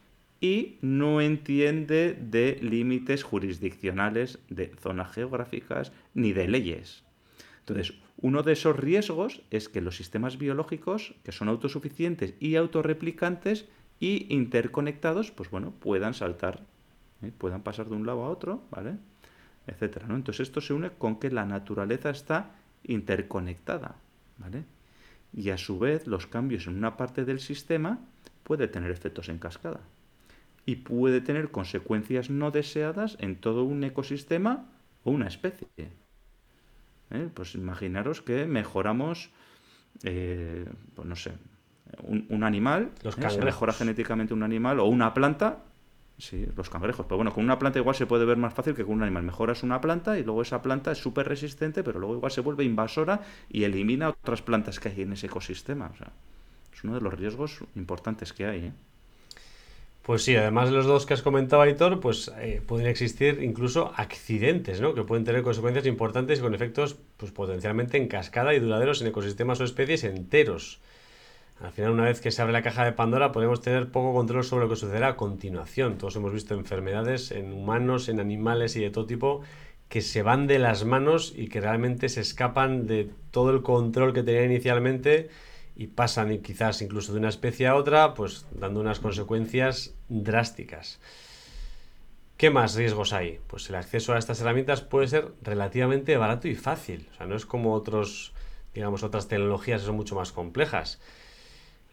y 0.41 0.79
no 0.81 1.21
entiende 1.21 2.17
de 2.19 2.57
límites 2.61 3.23
jurisdiccionales, 3.23 4.39
de 4.49 4.73
zonas 4.81 5.11
geográficas 5.11 5.93
ni 6.15 6.33
de 6.33 6.47
leyes. 6.47 7.03
Entonces, 7.59 7.93
uno 8.17 8.43
de 8.43 8.53
esos 8.53 8.75
riesgos 8.75 9.43
es 9.51 9.69
que 9.69 9.81
los 9.81 9.95
sistemas 9.95 10.37
biológicos, 10.37 11.15
que 11.23 11.31
son 11.31 11.47
autosuficientes 11.47 12.33
y 12.39 12.55
autorreplicantes 12.55 13.67
y 13.99 14.33
interconectados, 14.33 15.31
pues 15.31 15.49
bueno, 15.51 15.73
puedan 15.79 16.15
saltar, 16.15 16.61
¿eh? 17.21 17.31
puedan 17.37 17.61
pasar 17.61 17.87
de 17.87 17.95
un 17.95 18.05
lado 18.05 18.23
a 18.23 18.29
otro, 18.29 18.63
¿vale? 18.71 18.97
Etcétera. 19.67 20.07
Entonces 20.09 20.47
esto 20.47 20.59
se 20.59 20.73
une 20.73 20.89
con 20.89 21.19
que 21.19 21.29
la 21.29 21.45
naturaleza 21.45 22.09
está 22.09 22.55
interconectada, 22.83 23.95
¿vale? 24.39 24.65
Y 25.33 25.51
a 25.51 25.57
su 25.57 25.77
vez 25.77 26.07
los 26.07 26.25
cambios 26.25 26.65
en 26.65 26.77
una 26.77 26.97
parte 26.97 27.25
del 27.25 27.39
sistema 27.39 27.99
puede 28.43 28.67
tener 28.67 28.91
efectos 28.91 29.29
en 29.29 29.39
cascada 29.39 29.81
y 30.65 30.77
puede 30.77 31.21
tener 31.21 31.51
consecuencias 31.51 32.29
no 32.29 32.51
deseadas 32.51 33.17
en 33.19 33.35
todo 33.35 33.63
un 33.63 33.83
ecosistema 33.83 34.65
o 35.03 35.11
una 35.11 35.27
especie. 35.27 35.67
¿Eh? 35.77 37.29
Pues 37.33 37.55
imaginaros 37.55 38.21
que 38.21 38.45
mejoramos, 38.45 39.31
eh, 40.03 40.65
pues 40.95 41.07
no 41.07 41.15
sé, 41.15 41.33
un, 42.03 42.43
animal, 42.43 42.91
los 43.03 43.17
¿eh? 43.17 43.29
se 43.29 43.41
mejora 43.41 43.73
genéticamente 43.73 44.33
un 44.33 44.43
animal 44.43 44.79
o 44.79 44.85
una 44.85 45.13
planta, 45.13 45.63
sí, 46.17 46.47
los 46.55 46.69
cangrejos, 46.69 47.05
pero 47.05 47.17
bueno, 47.17 47.33
con 47.33 47.43
una 47.43 47.59
planta 47.59 47.79
igual 47.79 47.95
se 47.95 48.05
puede 48.05 48.23
ver 48.23 48.37
más 48.37 48.53
fácil 48.53 48.75
que 48.75 48.85
con 48.85 48.93
un 48.93 49.03
animal. 49.03 49.23
Mejoras 49.23 49.63
una 49.63 49.81
planta 49.81 50.17
y 50.17 50.23
luego 50.23 50.41
esa 50.41 50.61
planta 50.61 50.91
es 50.93 50.99
súper 50.99 51.27
resistente, 51.27 51.83
pero 51.83 51.99
luego 51.99 52.15
igual 52.15 52.31
se 52.31 52.41
vuelve 52.41 52.63
invasora 52.63 53.21
y 53.49 53.63
elimina 53.63 54.09
otras 54.09 54.41
plantas 54.41 54.79
que 54.79 54.89
hay 54.89 55.01
en 55.01 55.13
ese 55.13 55.27
ecosistema. 55.27 55.91
O 55.93 55.97
sea, 55.97 56.13
uno 56.83 56.95
de 56.95 57.01
los 57.01 57.13
riesgos 57.13 57.59
importantes 57.75 58.33
que 58.33 58.45
hay. 58.45 58.65
¿eh? 58.65 58.71
Pues 60.03 60.23
sí, 60.23 60.35
además 60.35 60.69
de 60.69 60.75
los 60.75 60.85
dos 60.85 61.05
que 61.05 61.13
has 61.13 61.21
comentado, 61.21 61.61
Aitor, 61.61 61.99
pues 61.99 62.31
eh, 62.39 62.61
pueden 62.65 62.87
existir 62.87 63.43
incluso 63.43 63.93
accidentes, 63.95 64.81
¿no? 64.81 64.95
Que 64.95 65.03
pueden 65.03 65.23
tener 65.23 65.43
consecuencias 65.43 65.85
importantes 65.85 66.39
y 66.39 66.41
con 66.41 66.55
efectos, 66.55 66.97
pues 67.17 67.31
potencialmente 67.31 67.97
en 67.97 68.07
cascada 68.07 68.53
y 68.55 68.59
duraderos 68.59 69.01
en 69.01 69.07
ecosistemas 69.07 69.59
o 69.61 69.63
especies 69.63 70.03
enteros. 70.03 70.79
Al 71.61 71.71
final, 71.71 71.91
una 71.91 72.05
vez 72.05 72.19
que 72.21 72.31
se 72.31 72.41
abre 72.41 72.53
la 72.53 72.63
caja 72.63 72.83
de 72.83 72.93
Pandora, 72.93 73.31
podemos 73.31 73.61
tener 73.61 73.91
poco 73.91 74.13
control 74.15 74.43
sobre 74.43 74.63
lo 74.63 74.69
que 74.69 74.75
sucederá 74.75 75.09
a 75.09 75.15
continuación. 75.15 75.99
Todos 75.99 76.15
hemos 76.15 76.33
visto 76.33 76.55
enfermedades 76.55 77.29
en 77.29 77.53
humanos, 77.53 78.09
en 78.09 78.19
animales 78.19 78.75
y 78.75 78.81
de 78.81 78.89
todo 78.89 79.05
tipo 79.05 79.41
que 79.87 80.01
se 80.01 80.23
van 80.23 80.47
de 80.47 80.57
las 80.57 80.85
manos 80.85 81.33
y 81.35 81.49
que 81.49 81.61
realmente 81.61 82.09
se 82.09 82.21
escapan 82.21 82.87
de 82.87 83.11
todo 83.29 83.51
el 83.51 83.61
control 83.61 84.13
que 84.13 84.23
tenían 84.23 84.45
inicialmente 84.45 85.29
y 85.81 85.87
pasan 85.87 86.37
quizás 86.43 86.83
incluso 86.83 87.11
de 87.11 87.17
una 87.17 87.29
especie 87.29 87.65
a 87.65 87.73
otra, 87.73 88.13
pues 88.13 88.45
dando 88.51 88.79
unas 88.81 88.99
consecuencias 88.99 89.95
drásticas. 90.09 90.99
¿Qué 92.37 92.51
más 92.51 92.75
riesgos 92.75 93.13
hay? 93.13 93.39
Pues 93.47 93.67
el 93.67 93.73
acceso 93.73 94.13
a 94.13 94.19
estas 94.19 94.39
herramientas 94.41 94.81
puede 94.81 95.07
ser 95.07 95.29
relativamente 95.41 96.17
barato 96.17 96.47
y 96.47 96.53
fácil. 96.53 97.09
O 97.11 97.17
sea, 97.17 97.25
no 97.25 97.35
es 97.35 97.47
como 97.47 97.73
otros, 97.73 98.31
digamos, 98.75 99.01
otras 99.01 99.27
tecnologías 99.27 99.81
que 99.81 99.87
son 99.87 99.95
mucho 99.95 100.13
más 100.13 100.31
complejas. 100.31 101.01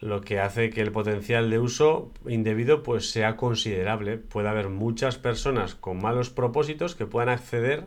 Lo 0.01 0.21
que 0.21 0.39
hace 0.39 0.69
que 0.69 0.83
el 0.83 0.93
potencial 0.93 1.49
de 1.49 1.59
uso 1.59 2.13
indebido 2.27 2.83
pues 2.83 3.11
sea 3.11 3.37
considerable. 3.37 4.19
Puede 4.19 4.51
haber 4.51 4.69
muchas 4.69 5.17
personas 5.17 5.75
con 5.75 5.97
malos 6.03 6.29
propósitos 6.29 6.95
que 6.95 7.07
puedan 7.07 7.31
acceder 7.31 7.87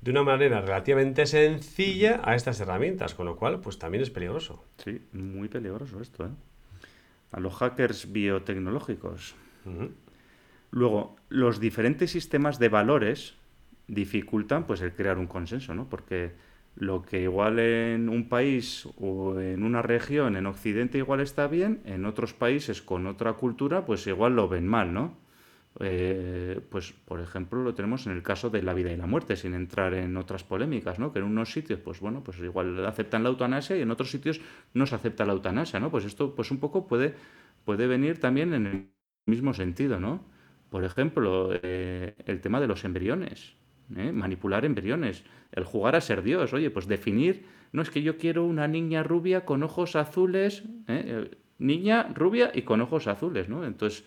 de 0.00 0.10
una 0.10 0.22
manera 0.22 0.60
relativamente 0.60 1.26
sencilla 1.26 2.20
a 2.24 2.34
estas 2.34 2.60
herramientas, 2.60 3.14
con 3.14 3.26
lo 3.26 3.36
cual, 3.36 3.60
pues 3.60 3.78
también 3.78 4.02
es 4.02 4.10
peligroso. 4.10 4.64
Sí, 4.78 5.02
muy 5.12 5.48
peligroso 5.48 6.00
esto, 6.00 6.26
¿eh? 6.26 6.30
A 7.32 7.40
los 7.40 7.54
hackers 7.54 8.10
biotecnológicos. 8.10 9.34
Luego, 10.70 11.16
los 11.28 11.60
diferentes 11.60 12.10
sistemas 12.10 12.58
de 12.58 12.68
valores 12.68 13.34
dificultan 13.86 14.66
pues 14.66 14.80
el 14.80 14.92
crear 14.92 15.18
un 15.18 15.26
consenso, 15.26 15.74
¿no? 15.74 15.88
Porque 15.88 16.32
lo 16.76 17.02
que 17.02 17.22
igual 17.22 17.58
en 17.58 18.08
un 18.08 18.28
país 18.28 18.88
o 18.98 19.38
en 19.38 19.62
una 19.62 19.82
región 19.82 20.36
en 20.36 20.46
Occidente 20.46 20.98
igual 20.98 21.20
está 21.20 21.46
bien, 21.46 21.80
en 21.84 22.04
otros 22.04 22.32
países 22.32 22.82
con 22.82 23.06
otra 23.06 23.34
cultura 23.34 23.84
pues 23.84 24.06
igual 24.06 24.36
lo 24.36 24.48
ven 24.48 24.66
mal, 24.66 24.94
¿no? 24.94 25.16
Eh, 25.82 26.60
pues 26.68 26.92
por 26.92 27.20
ejemplo 27.20 27.62
lo 27.62 27.74
tenemos 27.74 28.06
en 28.06 28.12
el 28.12 28.22
caso 28.22 28.50
de 28.50 28.62
la 28.62 28.74
vida 28.74 28.92
y 28.92 28.96
la 28.98 29.06
muerte, 29.06 29.34
sin 29.34 29.54
entrar 29.54 29.94
en 29.94 30.14
otras 30.18 30.44
polémicas, 30.44 30.98
¿no? 30.98 31.10
Que 31.10 31.20
en 31.20 31.24
unos 31.24 31.52
sitios, 31.52 31.80
pues 31.80 32.00
bueno, 32.00 32.22
pues 32.22 32.38
igual 32.40 32.84
aceptan 32.84 33.22
la 33.22 33.30
eutanasia 33.30 33.76
y 33.78 33.80
en 33.80 33.90
otros 33.90 34.10
sitios 34.10 34.42
no 34.74 34.84
se 34.84 34.94
acepta 34.94 35.24
la 35.24 35.32
eutanasia, 35.32 35.80
¿no? 35.80 35.90
Pues 35.90 36.04
esto, 36.04 36.34
pues 36.34 36.50
un 36.50 36.58
poco 36.58 36.86
puede, 36.86 37.14
puede 37.64 37.86
venir 37.86 38.20
también 38.20 38.52
en 38.52 38.66
el 38.66 38.90
mismo 39.24 39.54
sentido, 39.54 39.98
¿no? 39.98 40.22
Por 40.68 40.84
ejemplo, 40.84 41.50
eh, 41.62 42.14
el 42.26 42.42
tema 42.42 42.60
de 42.60 42.66
los 42.66 42.84
embriones, 42.84 43.54
¿eh? 43.96 44.12
manipular 44.12 44.66
embriones, 44.66 45.24
el 45.50 45.64
jugar 45.64 45.96
a 45.96 46.02
ser 46.02 46.22
Dios, 46.22 46.52
oye, 46.52 46.70
pues 46.70 46.88
definir, 46.88 47.46
no 47.72 47.80
es 47.80 47.90
que 47.90 48.02
yo 48.02 48.18
quiero 48.18 48.44
una 48.44 48.68
niña 48.68 49.02
rubia 49.02 49.46
con 49.46 49.62
ojos 49.62 49.96
azules, 49.96 50.62
niña 51.58 52.08
rubia 52.14 52.52
y 52.54 52.62
con 52.62 52.82
ojos 52.82 53.06
azules, 53.06 53.48
¿no? 53.48 53.64
Entonces 53.64 54.04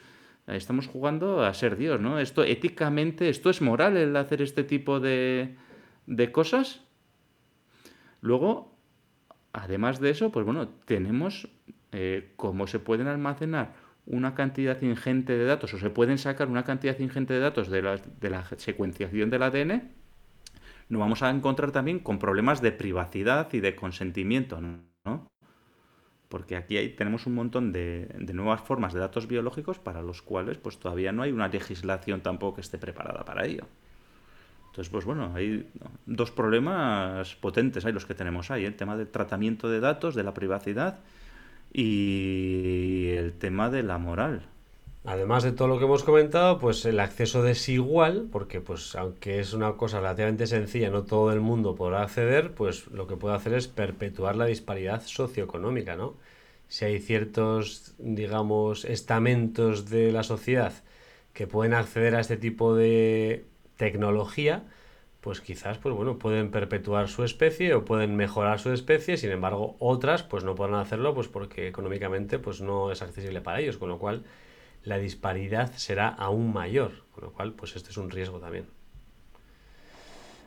Estamos 0.48 0.88
jugando 0.88 1.44
a 1.44 1.54
ser 1.54 1.78
Dios, 1.78 2.02
¿no? 2.02 2.20
Esto 2.20 2.44
éticamente, 2.44 3.30
esto 3.30 3.50
es 3.50 3.62
moral 3.62 3.96
el 3.96 4.16
hacer 4.18 4.42
este 4.42 4.64
tipo 4.64 5.00
de, 5.00 5.56
de 6.06 6.32
cosas. 6.32 6.82
Luego, 8.22 8.76
además 9.54 10.00
de 10.00 10.10
eso, 10.10 10.32
pues 10.32 10.46
bueno, 10.46 10.68
tenemos 10.86 11.48
eh, 11.92 12.34
cómo 12.36 12.68
se 12.68 12.80
pueden 12.80 13.08
almacenar 13.08 13.74
una 14.06 14.36
cantidad 14.36 14.82
ingente 14.82 15.38
de 15.38 15.46
datos 15.46 15.74
o 15.74 15.78
se 15.78 15.90
pueden 15.90 16.18
sacar 16.18 16.50
una 16.50 16.66
cantidad 16.66 17.00
ingente 17.00 17.34
de 17.34 17.40
datos 17.40 17.70
de 17.70 17.82
la, 17.82 17.98
de 17.98 18.30
la 18.30 18.46
secuenciación 18.58 19.30
del 19.30 19.44
ADN, 19.44 19.92
nos 20.90 21.00
vamos 21.00 21.24
a 21.24 21.30
encontrar 21.30 21.72
también 21.72 22.00
con 22.00 22.20
problemas 22.20 22.62
de 22.62 22.72
privacidad 22.72 23.52
y 23.54 23.62
de 23.62 23.76
consentimiento, 23.76 24.60
¿no? 24.62 25.28
Porque 26.34 26.56
aquí 26.56 26.78
hay, 26.78 26.90
tenemos 26.90 27.28
un 27.28 27.36
montón 27.36 27.72
de, 27.72 28.08
nuevas 28.34 28.60
formas 28.62 28.92
de 28.92 29.00
datos 29.00 29.28
biológicos 29.28 29.78
para 29.78 30.02
los 30.02 30.24
cuales 30.24 30.58
pues 30.58 30.80
todavía 30.80 31.12
no 31.12 31.22
hay 31.22 31.32
una 31.32 31.48
legislación 31.48 32.22
tampoco 32.22 32.56
que 32.56 32.62
esté 32.62 32.80
preparada 32.80 33.24
para 33.24 33.46
ello. 33.46 33.68
Entonces, 34.66 34.90
pues 34.90 35.06
bueno, 35.06 35.32
hay 35.36 35.70
dos 36.08 36.32
problemas 36.32 37.36
potentes, 37.36 37.86
hay 37.86 37.94
los 37.94 38.08
que 38.08 38.16
tenemos 38.16 38.50
ahí, 38.50 38.66
el 38.66 38.76
tema 38.76 38.98
del 38.98 39.10
tratamiento 39.10 39.70
de 39.70 39.80
datos, 39.80 40.16
de 40.16 40.24
la 40.24 40.34
privacidad 40.34 41.02
y 41.72 43.10
el 43.12 43.34
tema 43.34 43.70
de 43.70 43.84
la 43.84 44.00
moral. 44.00 44.42
Además 45.06 45.44
de 45.44 45.52
todo 45.52 45.68
lo 45.68 45.80
que 45.80 45.84
hemos 45.86 46.04
comentado, 46.04 46.60
pues 46.60 46.86
el 46.86 47.00
acceso 47.02 47.44
desigual, 47.44 48.30
porque 48.32 48.62
pues 48.62 48.96
aunque 48.96 49.40
es 49.40 49.54
una 49.54 49.74
cosa 49.76 50.00
relativamente 50.00 50.48
sencilla, 50.48 50.90
no 50.90 51.04
todo 51.04 51.34
el 51.34 51.42
mundo 51.42 51.76
podrá 51.76 52.04
acceder, 52.04 52.54
pues 52.54 52.88
lo 52.88 53.06
que 53.06 53.18
puede 53.18 53.36
hacer 53.36 53.54
es 53.54 53.68
perpetuar 53.68 54.38
la 54.38 54.46
disparidad 54.46 55.02
socioeconómica, 55.04 55.98
¿no? 55.98 56.16
Si 56.70 56.86
hay 56.86 57.00
ciertos, 57.00 57.96
digamos, 58.00 58.86
estamentos 58.86 59.90
de 59.90 60.12
la 60.14 60.24
sociedad 60.24 60.74
que 61.34 61.48
pueden 61.48 61.74
acceder 61.74 62.16
a 62.16 62.22
este 62.22 62.38
tipo 62.38 62.74
de 62.76 63.46
tecnología, 63.78 64.64
pues 65.22 65.42
quizás, 65.42 65.78
pues 65.80 65.96
bueno, 65.96 66.18
pueden 66.20 66.52
perpetuar 66.52 67.10
su 67.10 67.24
especie 67.24 67.74
o 67.76 67.86
pueden 67.86 68.16
mejorar 68.16 68.60
su 68.60 68.72
especie, 68.72 69.18
sin 69.18 69.32
embargo, 69.32 69.76
otras 69.80 70.24
pues 70.24 70.44
no 70.44 70.56
podrán 70.56 70.80
hacerlo 70.80 71.14
pues 71.14 71.28
porque 71.28 71.68
económicamente 71.68 72.40
pues 72.40 72.62
no 72.62 72.92
es 72.92 73.02
accesible 73.02 73.42
para 73.42 73.60
ellos, 73.62 73.78
con 73.78 73.90
lo 73.90 74.00
cual 74.00 74.24
la 74.84 74.98
disparidad 74.98 75.72
será 75.76 76.08
aún 76.08 76.54
mayor, 76.54 77.06
con 77.12 77.24
lo 77.24 77.34
cual, 77.34 77.54
pues 77.54 77.76
este 77.76 77.90
es 77.90 77.98
un 77.98 78.10
riesgo 78.10 78.40
también. 78.40 78.66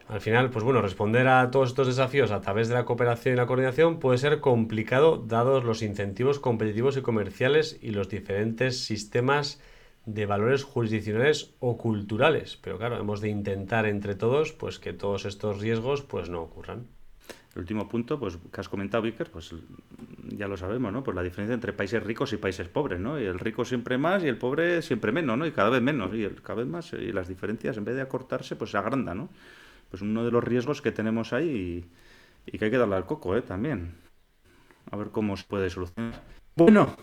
Al 0.08 0.20
final, 0.20 0.50
pues 0.50 0.64
bueno, 0.64 0.82
responder 0.82 1.26
a 1.26 1.50
todos 1.50 1.70
estos 1.70 1.88
desafíos 1.88 2.30
a 2.30 2.40
través 2.40 2.68
de 2.68 2.74
la 2.74 2.84
cooperación 2.84 3.34
y 3.34 3.36
la 3.36 3.46
coordinación 3.46 3.98
puede 3.98 4.18
ser 4.18 4.38
complicado 4.38 5.16
dados 5.16 5.64
los 5.64 5.82
incentivos 5.82 6.38
competitivos 6.38 6.96
y 6.96 7.02
comerciales 7.02 7.76
y 7.82 7.90
los 7.90 8.08
diferentes 8.08 8.84
sistemas 8.84 9.60
de 10.04 10.26
valores 10.26 10.62
jurisdiccionales 10.62 11.54
o 11.58 11.76
culturales. 11.76 12.56
Pero 12.56 12.78
claro, 12.78 12.98
hemos 12.98 13.20
de 13.20 13.30
intentar 13.30 13.84
entre 13.86 14.14
todos 14.14 14.52
pues 14.52 14.78
que 14.78 14.92
todos 14.92 15.24
estos 15.24 15.60
riesgos 15.60 16.02
pues 16.02 16.28
no 16.28 16.40
ocurran. 16.40 16.86
El 17.56 17.60
último 17.60 17.88
punto, 17.88 18.20
pues 18.20 18.36
que 18.52 18.60
has 18.60 18.68
comentado, 18.68 19.02
Vicker, 19.02 19.30
pues 19.30 19.54
ya 20.28 20.46
lo 20.46 20.58
sabemos, 20.58 20.92
¿no? 20.92 21.02
Pues 21.02 21.14
la 21.14 21.22
diferencia 21.22 21.54
entre 21.54 21.72
países 21.72 22.02
ricos 22.02 22.34
y 22.34 22.36
países 22.36 22.68
pobres, 22.68 23.00
¿no? 23.00 23.18
Y 23.18 23.24
el 23.24 23.38
rico 23.38 23.64
siempre 23.64 23.96
más 23.96 24.22
y 24.22 24.28
el 24.28 24.36
pobre 24.36 24.82
siempre 24.82 25.10
menos, 25.10 25.38
¿no? 25.38 25.46
Y 25.46 25.52
cada 25.52 25.70
vez 25.70 25.80
menos, 25.80 26.14
y 26.14 26.28
cada 26.42 26.58
vez 26.58 26.66
más, 26.66 26.92
y 26.92 27.12
las 27.12 27.28
diferencias 27.28 27.78
en 27.78 27.86
vez 27.86 27.94
de 27.94 28.02
acortarse, 28.02 28.56
pues 28.56 28.72
se 28.72 28.76
agrandan, 28.76 29.16
¿no? 29.16 29.28
Pues 29.88 30.02
uno 30.02 30.22
de 30.22 30.30
los 30.32 30.44
riesgos 30.44 30.82
que 30.82 30.92
tenemos 30.92 31.32
ahí 31.32 31.88
y, 32.44 32.58
que 32.58 32.66
hay 32.66 32.70
que 32.70 32.76
darle 32.76 32.96
al 32.96 33.06
coco, 33.06 33.34
¿eh? 33.34 33.40
También. 33.40 33.94
a 34.90 34.96
ver 34.98 35.08
cómo 35.08 35.34
se 35.38 35.44
puede 35.44 35.70
solucionar. 35.70 36.20
Bueno, 36.56 36.94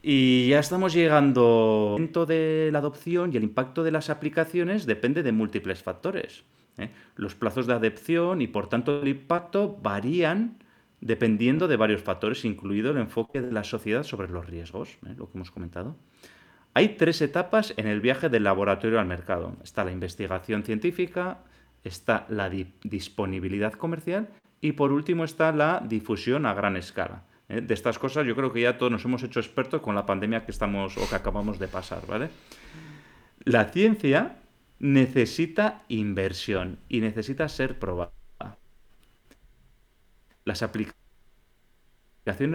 y 0.00 0.46
ya 0.50 0.60
estamos 0.60 0.92
llegando. 0.92 1.94
El 1.96 2.02
momento 2.02 2.24
de 2.24 2.68
la 2.70 2.78
adopción 2.78 3.32
y 3.32 3.36
el 3.36 3.42
impacto 3.42 3.82
de 3.82 3.90
las 3.90 4.10
aplicaciones 4.10 4.86
depende 4.86 5.24
de 5.24 5.32
múltiples 5.32 5.82
factores. 5.82 6.44
¿Eh? 6.78 6.90
Los 7.16 7.34
plazos 7.34 7.66
de 7.66 7.74
adopción 7.74 8.40
y 8.40 8.46
por 8.46 8.68
tanto 8.68 9.02
el 9.02 9.08
impacto 9.08 9.78
varían 9.82 10.58
dependiendo 11.00 11.68
de 11.68 11.76
varios 11.76 12.02
factores, 12.02 12.44
incluido 12.44 12.90
el 12.90 12.98
enfoque 12.98 13.40
de 13.40 13.52
la 13.52 13.64
sociedad 13.64 14.02
sobre 14.02 14.28
los 14.28 14.46
riesgos, 14.46 14.98
¿eh? 15.06 15.14
lo 15.16 15.26
que 15.30 15.38
hemos 15.38 15.50
comentado. 15.50 15.96
Hay 16.74 16.90
tres 16.90 17.22
etapas 17.22 17.74
en 17.76 17.86
el 17.86 18.00
viaje 18.00 18.28
del 18.28 18.44
laboratorio 18.44 19.00
al 19.00 19.06
mercado. 19.06 19.56
Está 19.62 19.84
la 19.84 19.92
investigación 19.92 20.62
científica, 20.64 21.38
está 21.84 22.26
la 22.28 22.50
disponibilidad 22.50 23.72
comercial 23.72 24.28
y 24.60 24.72
por 24.72 24.92
último 24.92 25.24
está 25.24 25.52
la 25.52 25.82
difusión 25.86 26.46
a 26.46 26.54
gran 26.54 26.76
escala. 26.76 27.22
¿eh? 27.48 27.60
De 27.60 27.74
estas 27.74 27.98
cosas 27.98 28.26
yo 28.26 28.34
creo 28.34 28.52
que 28.52 28.62
ya 28.62 28.78
todos 28.78 28.92
nos 28.92 29.04
hemos 29.04 29.22
hecho 29.22 29.40
expertos 29.40 29.80
con 29.80 29.94
la 29.94 30.06
pandemia 30.06 30.44
que 30.44 30.50
estamos 30.50 30.96
o 30.98 31.08
que 31.08 31.14
acabamos 31.14 31.58
de 31.58 31.68
pasar, 31.68 32.06
¿vale? 32.06 32.30
La 33.44 33.66
ciencia 33.66 34.36
necesita 34.78 35.82
inversión 35.88 36.78
y 36.88 37.00
necesita 37.00 37.48
ser 37.48 37.78
probada. 37.78 38.12
Las 40.44 40.62
aplicaciones 40.62 40.96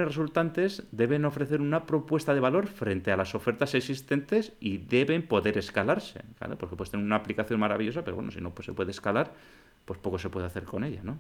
resultantes 0.08 0.88
deben 0.92 1.26
ofrecer 1.26 1.62
una 1.62 1.86
propuesta 1.86 2.34
de 2.34 2.40
valor 2.40 2.68
frente 2.68 3.12
a 3.12 3.18
las 3.18 3.36
ofertas 3.36 3.76
existentes 3.76 4.54
y 4.60 4.78
deben 4.78 5.28
poder 5.28 5.58
escalarse. 5.58 6.22
Porque 6.60 6.76
puedes 6.76 6.92
tener 6.92 7.06
una 7.06 7.18
aplicación 7.18 7.60
maravillosa, 7.60 8.04
pero 8.04 8.16
bueno, 8.16 8.32
si 8.32 8.42
no 8.42 8.54
pues 8.54 8.66
se 8.66 8.74
puede 8.74 8.92
escalar, 8.92 9.34
pues 9.86 10.00
poco 10.00 10.18
se 10.18 10.30
puede 10.30 10.48
hacer 10.48 10.64
con 10.64 10.84
ella, 10.84 11.02
¿no? 11.04 11.20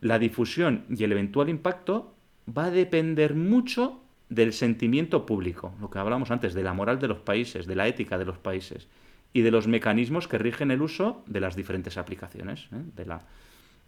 La 0.00 0.18
difusión 0.18 0.84
y 0.90 1.04
el 1.04 1.12
eventual 1.12 1.48
impacto 1.48 2.14
va 2.46 2.66
a 2.66 2.70
depender 2.70 3.34
mucho 3.34 4.02
del 4.28 4.52
sentimiento 4.52 5.24
público, 5.24 5.74
lo 5.80 5.88
que 5.88 5.98
hablamos 5.98 6.30
antes, 6.30 6.52
de 6.52 6.62
la 6.62 6.74
moral 6.74 6.98
de 6.98 7.08
los 7.08 7.18
países, 7.18 7.66
de 7.66 7.76
la 7.76 7.86
ética 7.86 8.18
de 8.18 8.24
los 8.24 8.38
países 8.38 8.88
y 9.36 9.42
de 9.42 9.50
los 9.50 9.68
mecanismos 9.68 10.28
que 10.28 10.38
rigen 10.38 10.70
el 10.70 10.80
uso 10.80 11.22
de 11.26 11.40
las 11.40 11.54
diferentes 11.56 11.98
aplicaciones, 11.98 12.68
¿eh? 12.72 12.80
de, 12.96 13.04
la, 13.04 13.20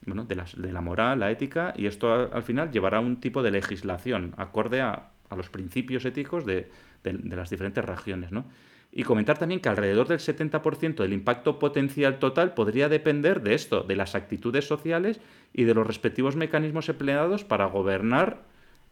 bueno, 0.04 0.26
de, 0.26 0.34
las, 0.34 0.60
de, 0.60 0.70
la 0.70 0.82
moral, 0.82 1.20
la 1.20 1.30
ética, 1.30 1.72
y 1.74 1.86
esto 1.86 2.12
al, 2.30 2.42
final 2.42 2.70
llevará 2.70 2.98
a 2.98 3.00
un 3.00 3.18
tipo 3.18 3.42
de 3.42 3.50
legislación 3.50 4.34
acorde 4.36 4.82
a, 4.82 5.08
los 5.34 5.48
principios 5.48 6.04
éticos 6.04 6.44
de, 6.44 6.70
de 7.02 7.36
las 7.36 7.48
diferentes 7.48 7.82
regiones. 7.82 8.30
¿no? 8.30 8.44
Y 8.92 9.04
comentar 9.04 9.38
también 9.38 9.60
que 9.60 9.70
alrededor 9.70 10.06
del 10.06 10.18
70% 10.18 10.96
del 10.96 11.14
impacto 11.14 11.58
potencial 11.58 12.18
total 12.18 12.52
podría 12.52 12.90
depender 12.90 13.40
de 13.40 13.54
esto, 13.54 13.84
de 13.84 13.96
las 13.96 14.14
actitudes 14.14 14.66
sociales 14.66 15.18
y 15.54 15.64
de 15.64 15.72
los 15.72 15.86
respectivos 15.86 16.36
mecanismos 16.36 16.90
empleados 16.90 17.44
para 17.44 17.64
gobernar 17.64 18.42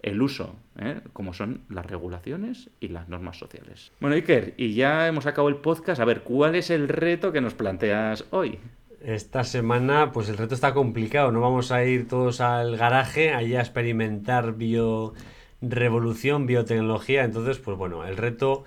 el 0.03 0.23
uso, 0.23 0.57
¿eh? 0.79 1.01
como 1.13 1.33
son 1.33 1.63
las 1.69 1.87
regulaciones 1.87 2.71
y 2.81 2.89
las 2.89 3.09
normas 3.09 3.39
sociales. 3.39 3.93
Bueno, 4.01 4.17
Iker, 4.17 4.55
y 4.57 4.75
ya 4.75 5.09
hemos 5.09 5.27
acabado 5.27 5.49
el 5.49 5.57
podcast. 5.57 6.01
A 6.01 6.05
ver, 6.05 6.23
¿cuál 6.23 6.55
es 6.55 6.71
el 6.71 6.89
reto 6.89 7.33
que 7.33 7.41
nos 7.41 7.55
planteas 7.55 8.25
hoy? 8.31 8.59
Esta 9.03 9.45
semana, 9.45 10.13
pues 10.13 10.29
el 10.29 10.37
reto 10.37 10.55
está 10.55 10.75
complicado. 10.75 11.33
No 11.33 11.41
vamos 11.41 11.73
a 11.73 11.85
ir 11.85 12.09
todos 12.09 12.41
al 12.41 12.77
garaje 12.77 13.33
allá 13.33 13.59
a 13.59 13.63
experimentar 13.63 14.55
biorevolución, 14.55 16.47
biotecnología. 16.47 17.25
Entonces, 17.25 17.59
pues 17.59 17.77
bueno, 17.77 18.05
el 18.05 18.17
reto 18.17 18.65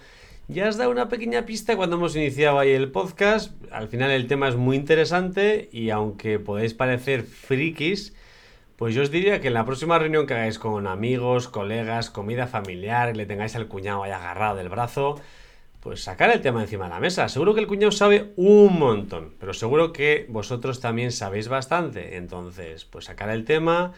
ya 0.48 0.68
has 0.68 0.78
dado 0.78 0.90
una 0.90 1.10
pequeña 1.10 1.46
pista 1.46 1.78
cuando 1.78 1.98
hemos 1.98 2.16
iniciado 2.16 2.58
ahí 2.58 2.72
el 2.72 2.92
podcast. 2.92 3.54
Al 3.72 3.88
final 3.88 4.12
el 4.12 4.28
tema 4.28 4.48
es 4.48 4.56
muy 4.56 4.78
interesante 4.78 5.70
y 5.72 5.92
aunque 5.92 6.40
podéis 6.40 6.74
parecer 6.74 7.22
frikis, 7.22 8.16
pues 8.80 8.96
yo 8.96 9.02
os 9.02 9.12
diría 9.12 9.42
que 9.42 9.50
en 9.50 9.56
la 9.56 9.66
próxima 9.66 10.00
reunión 10.00 10.26
que 10.26 10.36
hagáis 10.36 10.58
con 10.58 10.88
amigos, 10.88 11.50
colegas, 11.50 12.10
comida 12.10 12.48
familiar, 12.48 13.14
le 13.18 13.26
tengáis 13.26 13.58
al 13.58 13.68
cuñado 13.68 14.04
ahí 14.04 14.12
agarrado 14.12 14.56
del 14.56 14.70
brazo, 14.70 15.20
pues 15.82 16.02
sacar 16.02 16.30
el 16.30 16.40
tema 16.40 16.62
encima 16.62 16.86
de 16.86 16.92
la 16.92 17.02
mesa. 17.02 17.28
Seguro 17.28 17.54
que 17.54 17.60
el 17.60 17.68
cuñado 17.68 17.92
sabe 17.92 18.32
un 18.38 18.80
montón, 18.80 19.34
pero 19.38 19.54
seguro 19.54 19.92
que 19.92 20.28
vosotros 20.30 20.80
también 20.80 21.12
sabéis 21.12 21.50
bastante. 21.50 22.16
Entonces, 22.16 22.86
pues 22.86 23.04
sacar 23.04 23.30
el 23.32 23.44
tema, 23.44 23.92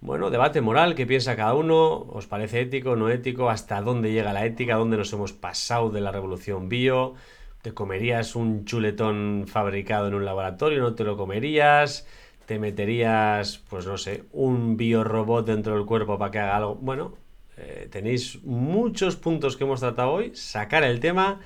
bueno, 0.00 0.28
debate 0.30 0.60
moral, 0.60 0.96
qué 0.96 1.06
piensa 1.06 1.36
cada 1.36 1.54
uno, 1.54 1.92
os 1.92 2.26
parece 2.26 2.62
ético, 2.62 2.96
no 2.96 3.10
ético, 3.10 3.48
hasta 3.48 3.80
dónde 3.80 4.10
llega 4.10 4.32
la 4.32 4.44
ética, 4.44 4.74
dónde 4.74 4.96
nos 4.96 5.12
hemos 5.12 5.32
pasado 5.34 5.90
de 5.90 6.00
la 6.00 6.10
revolución 6.10 6.68
bio, 6.68 7.14
te 7.62 7.74
comerías 7.74 8.34
un 8.34 8.64
chuletón 8.64 9.44
fabricado 9.46 10.08
en 10.08 10.14
un 10.14 10.24
laboratorio, 10.24 10.80
no 10.80 10.96
te 10.96 11.04
lo 11.04 11.16
comerías 11.16 12.08
te 12.46 12.58
meterías, 12.58 13.58
pues 13.68 13.86
no 13.86 13.98
sé, 13.98 14.24
un 14.32 14.76
biorobot 14.76 15.46
dentro 15.46 15.74
del 15.74 15.84
cuerpo 15.84 16.18
para 16.18 16.30
que 16.30 16.38
haga 16.38 16.56
algo. 16.56 16.76
Bueno, 16.76 17.16
eh, 17.56 17.88
tenéis 17.90 18.42
muchos 18.44 19.16
puntos 19.16 19.56
que 19.56 19.64
hemos 19.64 19.80
tratado 19.80 20.12
hoy, 20.12 20.34
sacar 20.34 20.84
el 20.84 21.00
tema 21.00 21.40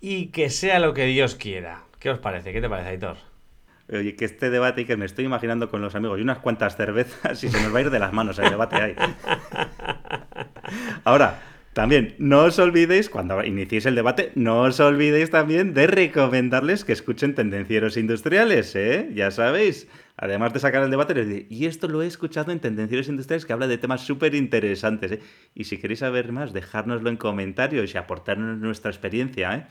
y 0.00 0.26
que 0.26 0.50
sea 0.50 0.78
lo 0.78 0.94
que 0.94 1.06
Dios 1.06 1.34
quiera. 1.34 1.84
¿Qué 1.98 2.10
os 2.10 2.18
parece? 2.18 2.52
¿Qué 2.52 2.60
te 2.60 2.68
parece, 2.68 2.90
Aitor? 2.90 3.16
Oye, 3.92 4.14
que 4.14 4.24
este 4.24 4.50
debate 4.50 4.86
que 4.86 4.96
me 4.96 5.04
estoy 5.04 5.24
imaginando 5.24 5.70
con 5.70 5.82
los 5.82 5.94
amigos 5.94 6.18
y 6.18 6.22
unas 6.22 6.38
cuantas 6.38 6.76
cervezas 6.76 7.42
y 7.44 7.48
se 7.48 7.60
nos 7.60 7.74
va 7.74 7.78
a 7.78 7.82
ir 7.82 7.90
de 7.90 7.98
las 7.98 8.12
manos 8.12 8.38
el 8.38 8.48
debate 8.48 8.76
ahí. 8.76 8.94
Ahora, 11.04 11.40
también, 11.72 12.14
no 12.18 12.44
os 12.44 12.58
olvidéis, 12.58 13.08
cuando 13.08 13.42
iniciéis 13.42 13.86
el 13.86 13.94
debate, 13.94 14.30
no 14.34 14.60
os 14.60 14.78
olvidéis 14.78 15.30
también 15.30 15.72
de 15.72 15.86
recomendarles 15.86 16.84
que 16.84 16.92
escuchen 16.92 17.34
Tendencieros 17.34 17.96
Industriales, 17.96 18.76
¿eh? 18.76 19.08
Ya 19.14 19.30
sabéis. 19.30 19.88
Además 20.16 20.52
de 20.52 20.60
sacar 20.60 20.82
el 20.82 20.90
debate, 20.90 21.14
les 21.14 21.28
digo, 21.28 21.46
y 21.48 21.66
esto 21.66 21.88
lo 21.88 22.02
he 22.02 22.06
escuchado 22.06 22.52
en 22.52 22.60
Tendencieros 22.60 23.08
Industriales 23.08 23.46
que 23.46 23.52
habla 23.52 23.66
de 23.66 23.78
temas 23.78 24.02
súper 24.02 24.34
interesantes, 24.34 25.12
¿eh? 25.12 25.20
Y 25.54 25.64
si 25.64 25.78
queréis 25.78 26.00
saber 26.00 26.32
más, 26.32 26.52
dejárnoslo 26.52 27.08
en 27.08 27.16
comentarios 27.16 27.94
y 27.94 27.98
aportarnos 27.98 28.58
nuestra 28.58 28.90
experiencia, 28.90 29.54
¿eh? 29.54 29.66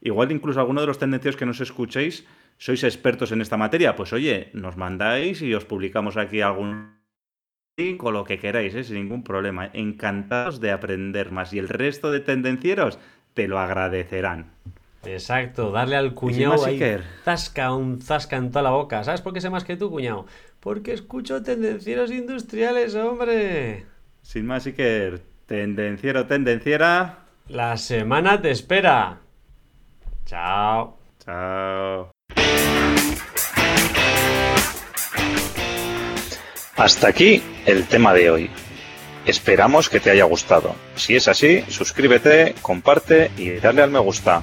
Igual 0.00 0.32
incluso 0.32 0.60
alguno 0.60 0.80
de 0.80 0.86
los 0.86 0.98
tendencieros 0.98 1.36
que 1.36 1.46
nos 1.46 1.60
escuchéis 1.60 2.26
sois 2.58 2.84
expertos 2.84 3.32
en 3.32 3.40
esta 3.40 3.56
materia, 3.56 3.96
pues 3.96 4.12
oye, 4.12 4.50
nos 4.52 4.76
mandáis 4.76 5.42
y 5.42 5.54
os 5.54 5.64
publicamos 5.64 6.16
aquí 6.16 6.40
algún 6.40 6.94
con 7.98 8.14
lo 8.14 8.24
que 8.24 8.38
queráis, 8.38 8.74
¿eh? 8.76 8.84
sin 8.84 8.96
ningún 8.96 9.24
problema. 9.24 9.68
Encantados 9.72 10.60
de 10.60 10.70
aprender 10.70 11.32
más. 11.32 11.52
Y 11.52 11.58
el 11.58 11.68
resto 11.68 12.12
de 12.12 12.20
tendencieros 12.20 13.00
te 13.34 13.48
lo 13.48 13.58
agradecerán. 13.58 14.52
Exacto, 15.06 15.70
darle 15.70 15.96
al 15.96 16.14
cuñado 16.14 16.64
ahí 16.64 16.80
zasca, 17.24 17.72
un 17.72 18.00
zasca 18.00 18.36
en 18.36 18.50
toda 18.50 18.62
la 18.62 18.70
boca. 18.70 19.04
¿Sabes 19.04 19.20
por 19.20 19.32
qué 19.32 19.40
sé 19.40 19.50
más 19.50 19.64
que 19.64 19.76
tú, 19.76 19.90
cuñado? 19.90 20.26
Porque 20.60 20.92
escucho 20.92 21.42
tendencieros 21.42 22.10
industriales, 22.10 22.94
hombre. 22.94 23.86
Sin 24.22 24.46
más, 24.46 24.66
Iker, 24.66 25.20
tendenciero, 25.46 26.26
tendenciera. 26.26 27.18
La 27.48 27.76
semana 27.76 28.40
te 28.40 28.50
espera. 28.50 29.20
Chao. 30.24 30.96
Chao. 31.22 32.10
Hasta 36.76 37.08
aquí 37.08 37.42
el 37.66 37.86
tema 37.86 38.12
de 38.14 38.30
hoy. 38.30 38.50
Esperamos 39.26 39.88
que 39.88 40.00
te 40.00 40.10
haya 40.10 40.24
gustado. 40.24 40.74
Si 40.96 41.14
es 41.14 41.28
así, 41.28 41.62
suscríbete, 41.68 42.54
comparte 42.62 43.30
y 43.36 43.50
dale 43.52 43.82
al 43.82 43.90
me 43.90 43.98
gusta. 43.98 44.42